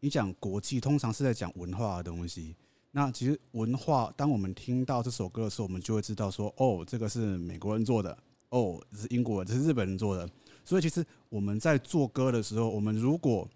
[0.00, 2.56] 你讲国际，通常是在讲文化的东西。
[2.95, 8.16] 那其实文化，当我们听到这首歌的时候，我们就会知道说，哦，这个是美国人做的，
[8.51, 10.28] 哦，这是英国人，这是日本人做的。
[10.62, 13.49] 所以其实我们在做歌的时候，我们如果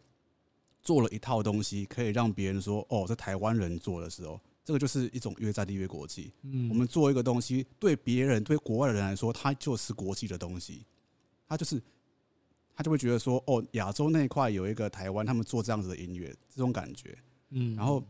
[0.82, 6.32] 做了一套东西，可以让别人说，哦，这台湾人做的时候，这个就是一种越在地越国际。
[6.40, 10.86] 嗯，我们做一个东西，对别人、对国外的人来说，它就是国际的东西，
[11.46, 11.78] 它就是
[12.74, 17.18] 他就会觉得说，哦，亚洲那一块有一个台湾，他们做这样子的音乐，这种感觉。
[17.50, 18.02] 嗯，然后。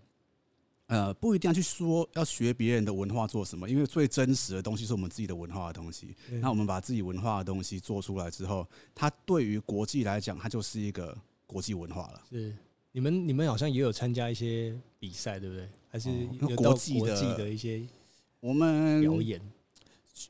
[0.89, 6.15] 呃，不一定要去说要学别人的文化做什么，因为最真实的东西是我们自己的文化的东西。
[6.41, 8.65] 那我们把自己文化的东西做出来之后，
[8.95, 12.23] 它对于国际来讲，它就是一个国际文化了。
[12.31, 12.55] 是
[12.93, 15.69] 你们，你们好像也有参加一些比赛，对不对？
[15.89, 16.09] 还是
[16.41, 17.85] 有国际的一些
[18.39, 19.41] 我们表演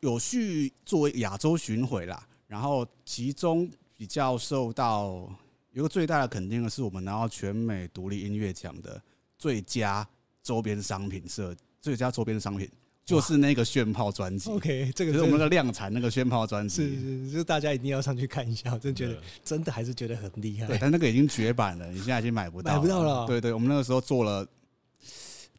[0.00, 2.26] 有去作为亚洲巡回啦。
[2.46, 5.30] 然后其中比较受到
[5.72, 9.02] 有个最大的肯定的是，我们拿到全美独立音乐奖的
[9.36, 10.08] 最佳。
[10.46, 12.70] 周边商品设最佳周边商品
[13.04, 14.48] 就是那个炫炮专辑。
[14.48, 18.72] OK，这个是我们的量产那个炫炮专辑，是是，就是大家一定要上去看一下。
[18.72, 20.68] 我真觉得真的还是觉得很厉害。
[20.68, 23.26] 对，但那个已经绝版了，你现在已经买不到，买不到了。
[23.26, 24.46] 对对，我们那个时候做了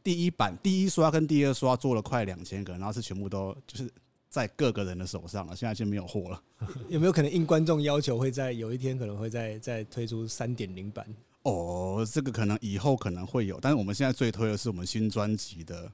[0.02, 3.90] 第一版，第一刷跟第二刷做了快两千个，然后是全部都就是
[4.30, 6.42] 在各个人的手上了，现在就没有货了。
[6.88, 11.06] 有没有可能应观众要求，会在有一天可能会再再推出三点零版？
[11.42, 15.90] 哦，这个可能以后可能会有，但是我们现在最推的是我们新专辑的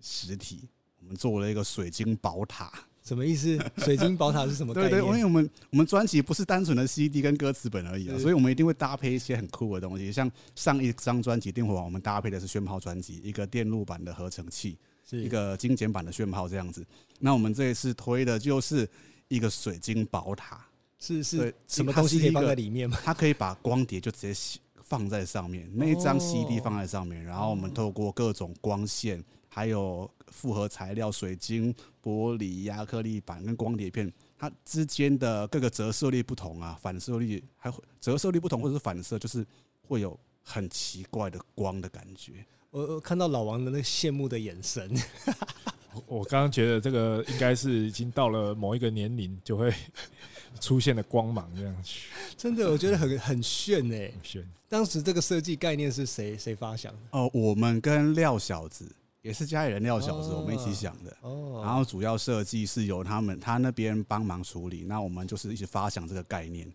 [0.00, 0.68] 实体，
[1.00, 2.70] 我们做了一个水晶宝塔，
[3.02, 3.58] 什么意思？
[3.78, 4.74] 水晶宝塔是什么？
[4.74, 14.76] 对对，因为我们我们专辑不是单纯的 CD 跟歌词本而已啊，所以我们一定会搭配一些很酷的东西，像上一张专辑《电火王》，我们搭配的是炫炮专辑，一个电路板的合成器，
[15.08, 16.84] 是一个精简版的炫炮这样子。
[17.18, 18.86] 那我们这一次推的就是
[19.28, 20.66] 一个水晶宝塔。
[21.00, 22.98] 是是，什么东西可以放在里面吗？
[23.02, 39.46] 它可以把光碟就直接放在上面，那一张 CD 放在上面，然后我们透过各种光线，还有复合材料、水晶、玻璃、亚克力板跟光碟片，它之间的各个折射率不同啊，反射率还会折射率不同，或者是反射，就是
[39.80, 42.44] 会有很奇怪的光的感觉。
[42.70, 44.94] 我我看到老王的那个羡慕的眼神。
[46.06, 49.72] 我刚刚觉得这个应该是已经到了某一个年龄就会
[50.60, 54.46] 出现的光芒这样去，真的我觉得很很炫哎、欸，炫！
[54.68, 56.98] 当时这个设计概念是谁谁发想的？
[57.12, 58.90] 哦，我们跟廖小子
[59.22, 61.16] 也是家里人廖小子，我们一起想的。
[61.22, 66.70] 哦，然后主要设计是由他们他那边帮忙处理，那我们就是一起发想这个概念，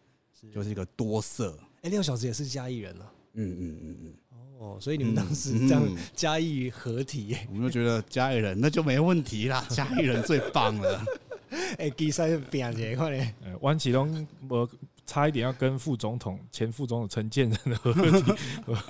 [0.54, 1.58] 就是一个多色。
[1.82, 3.12] 哎，廖小子也是嘉义人了。
[3.34, 4.14] 嗯嗯嗯嗯。
[4.58, 5.84] 哦，所以你们当时这样
[6.16, 11.04] 嘉义合体、欸嗯嗯，我们就觉得嘉义人那就没问题啦， 嘉义人最棒了。
[11.78, 13.34] 哎，比赛变节快点！
[13.62, 14.68] 王启东，我
[15.06, 18.34] 差一点要跟副总统、前副总统陈建仁的合体，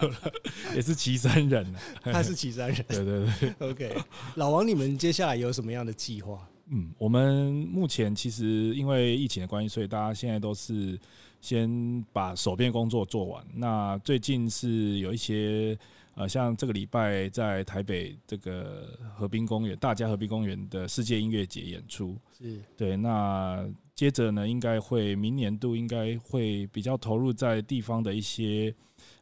[0.76, 1.66] 也是旗山人，
[2.02, 2.86] 他是旗山人。
[2.88, 3.98] 对对对，OK。
[4.36, 6.48] 老王，你们接下来有什么样的计划？
[6.70, 11.00] 嗯，我们目前其实因为疫情的关系，所以大家现在都是。
[11.46, 13.46] 先把手边工作做完。
[13.54, 15.78] 那最近是有一些
[16.16, 22.98] 呃，像这个礼拜在台北这个河滨公园、大家河滨公园的世界音乐节演出，是对。
[22.98, 28.74] 那接着呢，应该会明年度应该会比较投入在地方的一些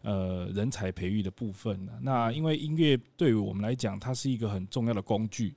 [0.04, 1.90] 呃人才培育的部分。
[2.02, 5.54] 那因为音乐对于我们来讲，它是一个很重要的工具。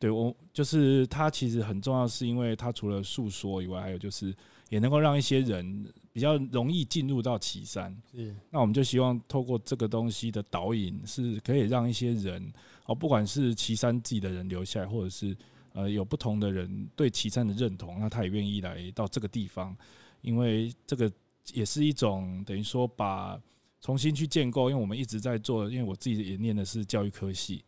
[0.00, 4.34] 对我就是它其实很重要，是因为它除了诉说以外，还有就是。
[4.72, 8.34] 也能够让一些人比较容易进入到岐山，是。
[8.48, 12.50] 那我们就希望透过这个东西的导引，是可以让一些人
[12.86, 15.36] 哦，不管是岐山自己的人留下来，或者是
[15.74, 19.76] 呃有不同的人对岐山的认同，那他也愿意来到这个地方，
[20.22, 21.12] 因为这个
[21.52, 23.38] 也是一种等于说把
[23.82, 27.62] 重新去建构，因为我们一直在做，因为我自己也念的是教育科系。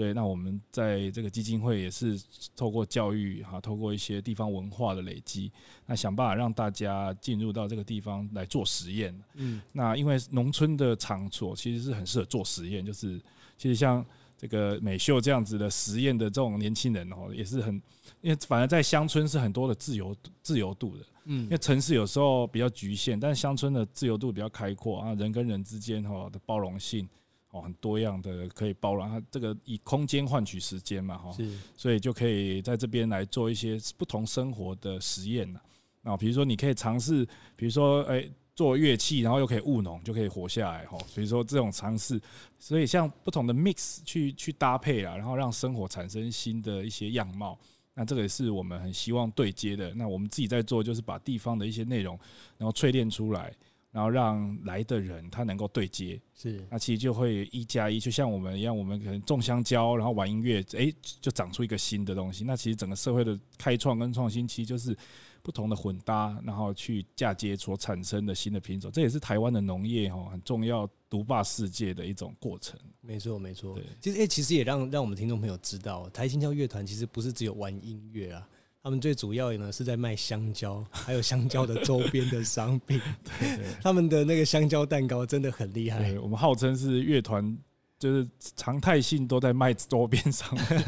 [0.00, 2.18] 对，那我们在这个基金会也是
[2.56, 5.52] 透过教育哈，透过一些地方文化的累积，
[5.84, 9.14] 那想办法让大家进入到这个地方来做实验。
[9.34, 13.20] 嗯，那因为农村的场所其实是很适合做实验，就是
[13.58, 14.02] 其实像
[14.38, 17.74] 这个美秀这样子的实验的这种年轻人哦，也是很，
[18.22, 21.04] 因为反而在乡村是很多的自由自由度的。
[21.26, 27.06] 嗯，因为城市有时候比较局限，但是乡村的自由度比较开阔啊，人跟人之间哈的包容性。
[27.50, 35.60] 哦，很多样的可以包容，它这个以空间换取时间嘛，哈，是，所以就可以在这边来做一些不同生活的实验了。
[36.02, 37.26] 那比如说，你可以尝试，
[37.56, 38.24] 比如说，哎，
[38.54, 40.96] 做乐器，然后又可以务农，就可以活下来，哈。
[41.08, 42.20] 所以说这种尝试，
[42.58, 47.58] 所以像不同的 mix 去去搭配啊，然后让生活产生新的一些样貌。
[47.92, 49.92] 那这个也是我们很希望对接的。
[49.94, 52.18] 那我们自己在做，就是把地方的一些内容，
[52.56, 53.52] 然后淬炼出来。
[53.92, 62.44] 然后让来的人他能够对接，是那其实就会一加一，就像我们一样，我们可能种香蕉，然后玩音乐，哎，就长出一个新的东西。
[62.44, 64.96] 那其实整个社会的开创跟创新，其实就是
[65.42, 68.92] 不同的混搭，然后去嫁接所产生的新的品种。
[68.92, 72.78] 这也是台湾的农业哈很重要独霸世界的一种过程。
[73.00, 73.74] 没错，没错。
[73.74, 78.48] 对，其实哎，其实也让让我们听众朋友知道，台新交乐团其实不是只有玩音乐啊。
[78.82, 82.98] 他们最主要呢是在卖香蕉，还有香蕉的周边的商品。
[83.82, 86.18] 他们的那个香蕉蛋糕真的很厉害。
[86.18, 87.58] 我们号称是乐团，
[87.98, 88.26] 就是
[88.56, 90.78] 常态性都在卖周边商品，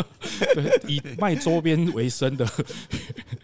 [0.54, 2.48] 对，以卖周边为生的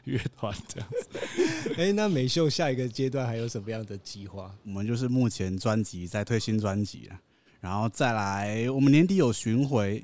[0.04, 1.74] 乐团这样子。
[1.76, 4.54] 哎，那美秀下一个阶段还有什么样的计划？
[4.64, 7.20] 我们就是目前专辑在推新专辑了，
[7.60, 10.02] 然后再来，我们年底有巡回。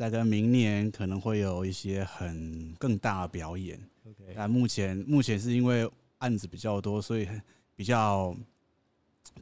[0.00, 3.78] 再跟明年可能会有一些很更大的表演
[4.08, 4.32] ，OK。
[4.34, 5.86] 但目前目前是因为
[6.16, 7.28] 案子比较多，所以
[7.76, 8.34] 比较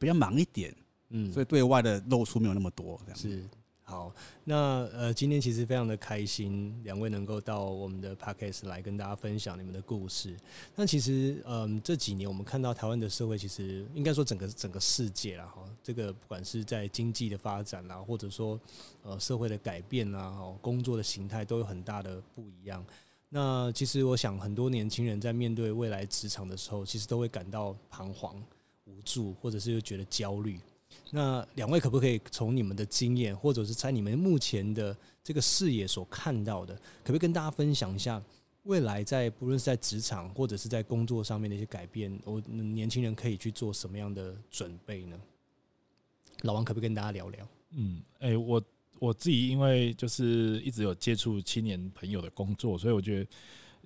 [0.01, 0.75] 比较忙一点，
[1.11, 3.49] 嗯，所以对外的露出没有那么多，这样是。
[3.89, 4.13] 好，
[4.45, 10.37] 那呃，今天其实非常的开心，两位能够到我们的 Podcast 来跟大家分享你们的故事。
[10.77, 18.61] 那其实，嗯、这几年我们看到台湾的社会，其实应该说整个整个世界啦，哈，这个不管是在经济的发展啦，或者说
[19.03, 22.85] 呃社会的改变啦，哈，工作的形态都有很大的不一样。
[23.31, 28.37] 那其实我想，很多年轻人在面对未来职场的时候，其实都会感到彷徨、
[28.85, 30.61] 无助，或者是又觉得焦虑。
[31.11, 38.23] 那两位可不可以从你们的经验，或者是在你们目前的这个视野所看到的，可不可以跟大家分享一下
[38.65, 42.19] 未来在不论是在职场或者是在工作上面的一些改变？
[42.25, 45.19] 我年轻人可以去做什么样的准备呢？
[46.43, 47.49] 老王可不可以跟大家聊聊？
[47.71, 48.63] 嗯，哎，我
[48.99, 53.31] 我自己因为就是一直有接触青年朋友的工作，所以我觉得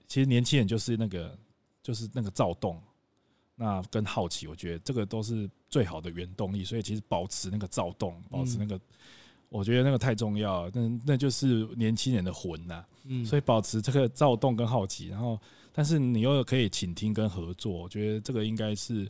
[0.08, 1.38] 其实年轻人就是那个
[1.82, 2.82] 就是那个躁动。
[3.54, 6.64] 那跟好奇，我觉得这个都是最好的原动力。
[6.64, 8.80] 所以其实保持那个躁动，保持那个，
[9.50, 10.70] 我觉得那个太重要了。
[10.74, 12.84] 那那就是年轻人的魂呐。
[13.04, 15.38] 嗯，所以保持这个躁动跟好奇，然后
[15.72, 19.06] 但是你又可以倾听跟合作，我觉得这个应该是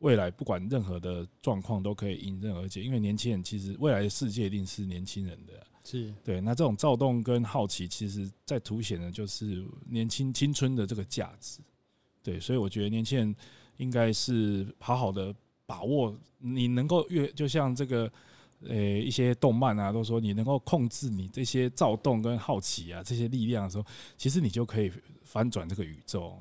[0.00, 2.82] 未来不管任何的状况都可以迎刃而解。
[2.82, 6.40] 因为年轻人其实未来的世界一定是年轻人的，是对。
[6.40, 11.60] 那这种躁动跟好奇，其实在凸显的就是年轻青春的这个价值。
[12.22, 13.34] 对，所以我觉得年轻人。
[13.76, 15.34] 应该是好好的
[15.66, 18.10] 把握，你能够越就像这个，
[18.60, 23.84] 呃，一些动漫啊，都说你能够控制你这些躁动跟好奇啊这些力量的时候，
[24.16, 24.92] 其实你就可以
[25.24, 26.36] 翻转这个宇宙。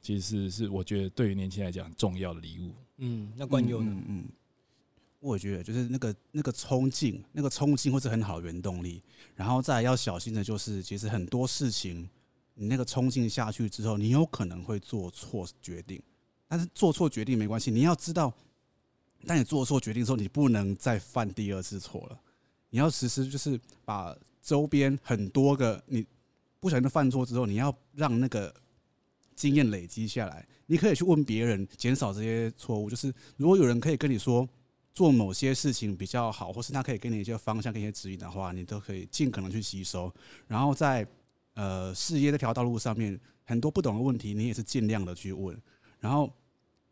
[0.00, 2.74] 其实是是我觉得对于年轻人来讲很重要的礼物。
[2.98, 3.90] 嗯，那冠佑呢？
[3.90, 4.28] 嗯，嗯，
[5.18, 9.00] 我觉得就是那个那个冲劲，那个冲劲会是很好的原动力。
[9.34, 12.06] 然后再要小心的就是，其实很多事情
[12.52, 16.02] 你那个冲劲下去之后，你有可能会做错决定。
[16.48, 18.32] 但是做错决定没关系，你要知道，
[19.26, 22.20] 当你做错决定的时候，你不能再犯第二次错了。
[22.70, 26.04] 你要实施，就是把周边很多个你
[26.60, 28.52] 不小心的犯错之后，你要让那个
[29.34, 30.46] 经验累积下来。
[30.66, 32.90] 你可以去问别人，减少这些错误。
[32.90, 34.48] 就是如果有人可以跟你说
[34.92, 40.12] 做某些事情比较好，或是他可以给你一些方向、跟一些指引的话，你都可以尽可能去吸收。
[40.46, 41.06] 然后在
[41.54, 45.56] 呃事业这条道路上面，很多不懂的问题，你也是尽量的去问。
[46.04, 46.30] 然后，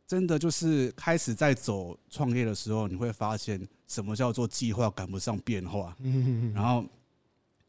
[0.07, 5.95] 真的就是开始在走创业的时候，你会发现什么叫做计划赶不上变化。
[6.55, 6.83] 然后，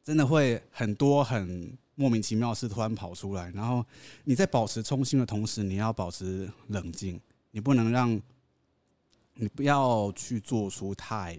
[0.06, 3.52] 真的会很多很莫名其妙的事突然跑出来。
[3.54, 3.86] 然后
[4.24, 7.20] 你在保持冲心的同时，你要保持冷静，
[7.52, 8.18] 你不能让，
[9.34, 11.38] 你不要去做出太。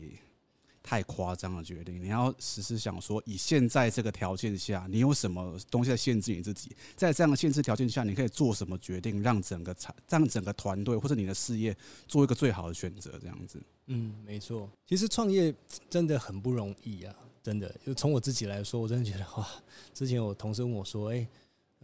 [0.85, 6.77] 太夸张的决定，你要时时想说，以现在这个条件下，你有什么东西在限制你自己？
[6.95, 11.75] 在这样的限制条件下，你可以做什么决定，让整个产，让整个团队或者你的事业
[12.07, 13.19] 做一个最好的选择？
[13.19, 13.59] 这样子。
[13.87, 14.71] 嗯，没错。
[14.87, 15.55] 其实创业
[15.89, 17.75] 真的很不容易啊，真的。
[17.87, 19.49] 就从我自己来说，我真的觉得哇，
[19.95, 21.27] 之前我同事问我说，哎。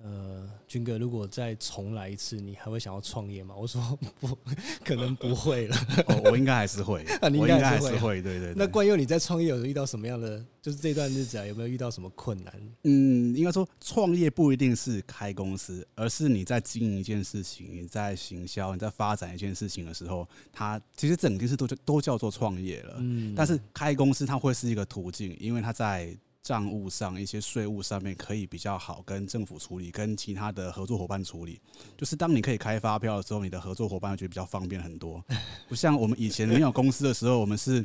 [0.02, 3.54] 呃，军哥，如果再重来一次，你还会想要创业吗？
[3.54, 4.28] 我说不，
[4.84, 5.76] 可能不会了。
[6.08, 7.02] 哦，我应该还是会。
[7.20, 8.22] 啊，你应该还是会。
[8.22, 8.54] 对对，对。
[8.56, 10.42] 那关佑，你在创业有遇到什么样的？
[10.62, 12.54] 就是这段日子啊，有没有遇到什么困难？
[12.84, 22.94] 嗯，应该说创业不一定是开公司，而是你在经营一件事情，你在行销，你在发展一件事情的时候，它其实整件事都都叫做创业了。
[22.98, 23.34] 嗯。
[23.34, 26.16] 但是开公司它会是一个途径，因为它在。
[26.42, 31.60] 账务上一些税务上面可以比较好跟政府处理，跟其他的合作伙伴处理。
[31.96, 35.22] 就是当你可以开发票的时候，你的合作伙伴会觉得比较方便很多。
[35.68, 37.84] 不像我们以前没有公司的时候，我们是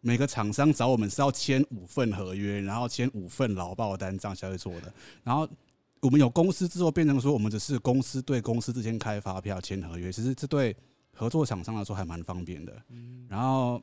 [0.00, 4.92] 每个厂商找我们是要签五份合约，然后签五份劳报单这样才会做的。
[5.22, 5.46] 然后
[6.00, 10.74] 我们有公司之后，变成说我们只是公司对公司之间开发票、签合约，其实这对
[11.12, 12.82] 合作厂商来说还蛮方便的。
[13.28, 13.78] 然后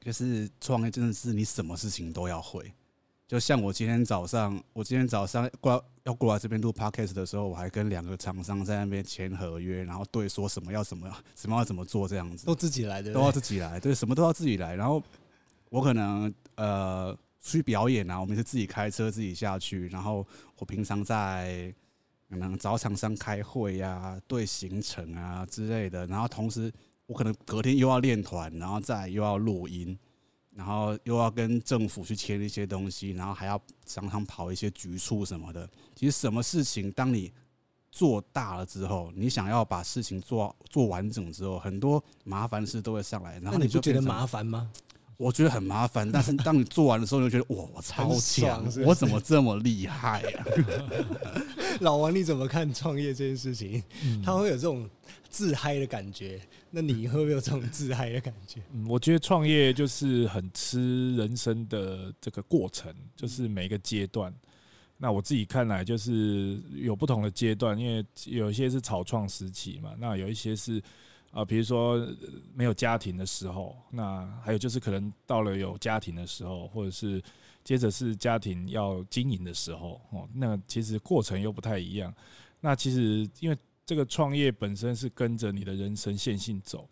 [0.00, 2.72] 就是创业真的是你什么事情都要会。
[3.30, 14.74] 就像我今天早上，我今天早上过要过来这边录 podcast 的时候，我还跟两个厂商在那边签合约，然后对说什么要什么， 什么要怎么做这样子，都自己来的，都要自己来，对，什么都要自己来。
[14.74, 15.00] 然后
[15.68, 19.86] 我可能呃出去表演啊，我们是自己开车自己下去。
[19.86, 20.26] 然后
[20.58, 21.72] 我平常在
[22.28, 26.04] 可能找厂商开会呀、啊、对行程啊之类的。
[26.08, 26.68] 然后同时
[27.06, 29.96] 我可能隔天又要练团，然后再又要录音。
[30.54, 35.68] 然后又要跟政府去签一些东西，然后还要常常跑一些局促什么的。
[35.94, 37.32] 其实什么事情，当你
[37.90, 43.38] 做大了之后，你想要把事情做做完整之后，很多麻烦事都会上来。
[43.40, 44.70] 然后你不觉得麻烦吗？
[45.20, 50.46] 我觉得很麻烦， 但是当你做完的时候，你就觉得哇，我超强，我怎么这么厉害啊？
[51.80, 53.82] 老王，你怎么看创业这件事情？
[54.24, 54.88] 他会有这种
[55.28, 56.40] 自嗨的感觉，
[56.70, 58.62] 那你会不会有这种自嗨的感觉？
[58.72, 64.34] 嗯，我觉得创业就是很吃人生的这个过程，就是每个阶段。
[64.96, 70.82] 那我自己看来，就是有不同的阶段，因为有一些是草创时期嘛，那有一些是。
[71.32, 72.04] 啊，比如说
[72.54, 77.22] 没有家庭的时候，那还有就是可能到了有家庭的时候，或者是
[77.62, 82.12] 接着是家庭要经营的时候，哦，那其实过程又不太一样。
[82.60, 83.56] 那其实因为
[83.86, 86.88] 这个创业本身是跟着你的人生线性走，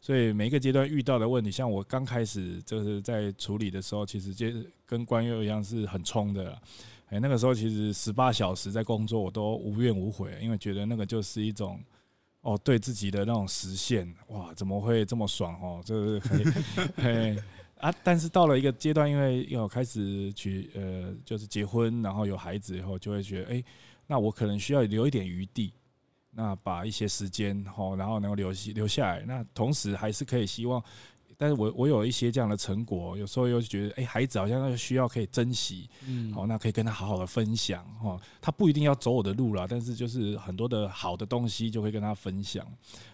[0.00, 4.46] 所以每一个阶段遇到的问题，像我刚开始就是在处理的时候，其实就
[4.86, 6.58] 跟关佑一样是很冲的。
[7.10, 11.78] 哎，那个时候其实十八小时在工作，我都无怨无悔，因为觉得那个就是一种。
[12.42, 15.80] 哦，对自己的那种实现，哇，怎么会这么爽哦？
[15.84, 16.44] 就是嘿，
[16.96, 17.42] 嘿
[17.78, 17.94] 啊！
[18.02, 23.64] 但是到了一个阶段，因为要开始去呃，就是结婚，然后有孩子以后，就会觉得，哎，
[24.06, 25.72] 那我可能需要留一点余地，
[26.30, 30.82] 那把一些时间，哦，然后能够留留下来，那同时还是可以希望。
[31.42, 42.64] 但是我我有一些这样的成果，有时候又觉得，哎，孩子好像需要可以珍惜，嗯，好，那可以跟他好好的分享，哈，他不一定要走我的路了，但是就是很多的好的东西就会跟他分享，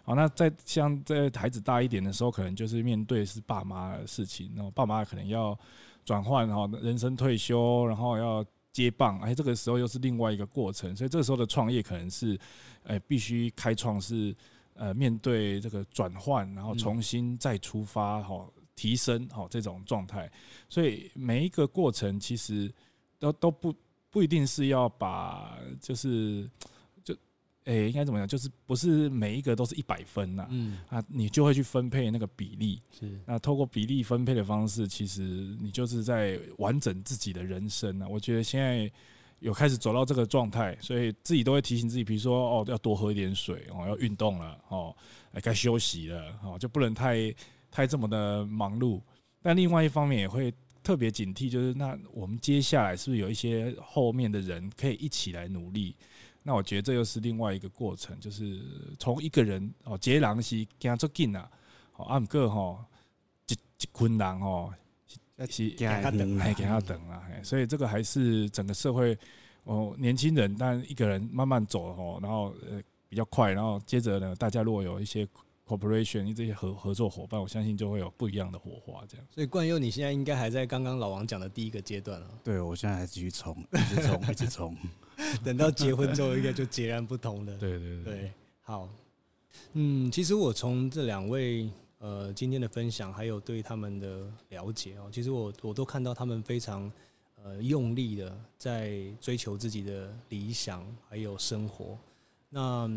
[0.02, 5.58] 好，那在像在孩子大一点的时候，可能就是面对是爸妈的事情，然后爸妈可能要
[6.04, 12.38] 转换，哈，人生退休，然后要接棒，哎，这个时候又是另外一个过程，所以这个时候的创业可能是，
[12.84, 14.36] 哎，必须开创是。
[14.78, 20.30] 呃，面对这个转换，然后重新再出发，哈，提升，哈，这种状态，
[20.68, 22.72] 所以每一个过程其实
[23.18, 23.74] 都都不
[24.08, 26.48] 不一定是要把，就是
[27.02, 27.12] 就，
[27.64, 28.28] 诶，应该怎么样？
[28.28, 30.46] 就是不是每一个都是一百分呐？
[30.50, 35.20] 嗯啊，你就会去分配那个比例，是那透过比例分配的方式，其实
[35.60, 38.06] 你就是在完整自己的人生啊。
[38.08, 38.90] 我觉得现在。
[39.40, 44.94] 有开始走到这个状态，所以自己都会提醒自己，比如说哦，要多喝一点水哦，要运动了哦，
[45.42, 47.32] 该休息了哦，就不能太
[47.70, 49.00] 太这么的忙碌。
[49.40, 55.94] 但另外一方面也会特别警惕，就是那我们接下来是不是有一些后面的人可以一起来努力？
[56.42, 58.60] 那我觉得这又是另外一个过程，就是
[58.98, 61.48] 从一个人哦，接狼是跟他做紧啊，
[61.96, 62.84] 哦阿姆哥哈，
[63.46, 64.72] 一一困难哦。
[65.46, 67.22] 是给他等，哎，给他等啊！
[67.42, 69.16] 所以这个还是整个社会
[69.64, 75.26] 哦，年轻人，但一个人慢慢走哦，然后呃比较快，然后接着呢，大家如果有一些
[75.66, 79.04] cooperation，这些合合作伙伴，我相信就会有不一样的火花。
[79.08, 82.28] 这样，所以冠佑，你现在应该还在刚刚老王讲的第一个阶段啊？
[82.42, 84.76] 对，我现在还继续冲，一直冲， 一直冲，
[85.44, 87.56] 等到结婚之后，应该就截然不同了。
[87.58, 88.32] 对对对，对，
[88.62, 88.88] 好，
[89.74, 91.70] 嗯，其实我从这两位。
[91.98, 96.90] 呃，今天的分享还有对他们的了解哦，其实我我都看到他们非常
[97.42, 101.98] 呃用力的在追求自己的理想，还有生活。
[102.48, 102.88] 那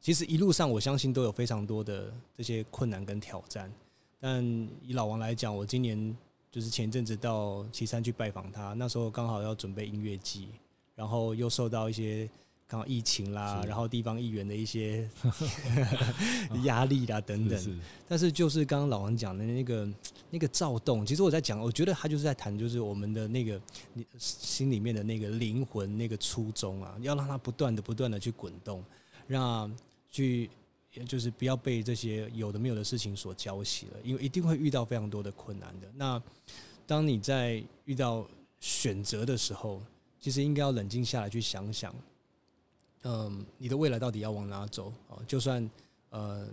[0.00, 3.72] 其实一路上我相信都有非常多的这些困难跟挑战。
[4.20, 4.44] 但
[4.82, 6.16] 以老王来讲，我今年
[6.50, 10.48] 就是前阵子到岐山去拜访他，那时候刚好要准备音乐季，
[10.94, 12.28] 然后又受到一些。
[12.70, 15.08] 刚好疫情啦，然后地方议员的一些
[16.64, 19.88] 压力啦等等，但是就是刚刚老王讲的那个
[20.28, 23.58] 那个躁动，其实我在讲，我觉得他就是在谈，就是我们的那个
[24.18, 28.84] 心里面的那个灵魂那个初衷啊，要让它不断的不断的去滚动，
[29.26, 29.74] 让
[30.10, 30.50] 去
[31.06, 35.88] 就是不要被这些有的没有的事情所浇熄了，因为一定会遇到非常多的困难的。
[35.94, 36.22] 那
[36.86, 38.28] 当你在遇到
[38.60, 39.80] 选择的时候，
[40.20, 41.94] 其实应该要冷静下来去想想。
[43.04, 44.92] 嗯，你的未来到底要往哪走？
[45.08, 45.68] 哦，就算
[46.10, 46.48] 呃，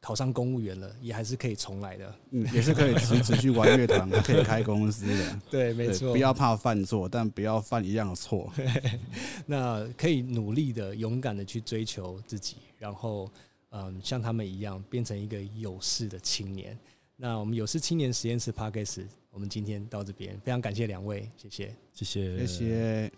[0.00, 2.14] 考上公务员了，也还是可以重来的。
[2.30, 5.40] 嗯，也是可以持持续玩乐团， 可以开公司的。
[5.50, 6.12] 对，没错。
[6.12, 8.52] 不要怕犯错，但不要犯一样的错。
[9.46, 13.30] 那可以努力的、勇敢的去追求自己，然后
[13.70, 16.78] 嗯，像他们一样变成一个有事的青年。
[17.16, 23.12] 那我们有事青年实验室 Podcast，我们今天到这边，非常感谢两位，谢谢，谢谢，谢谢。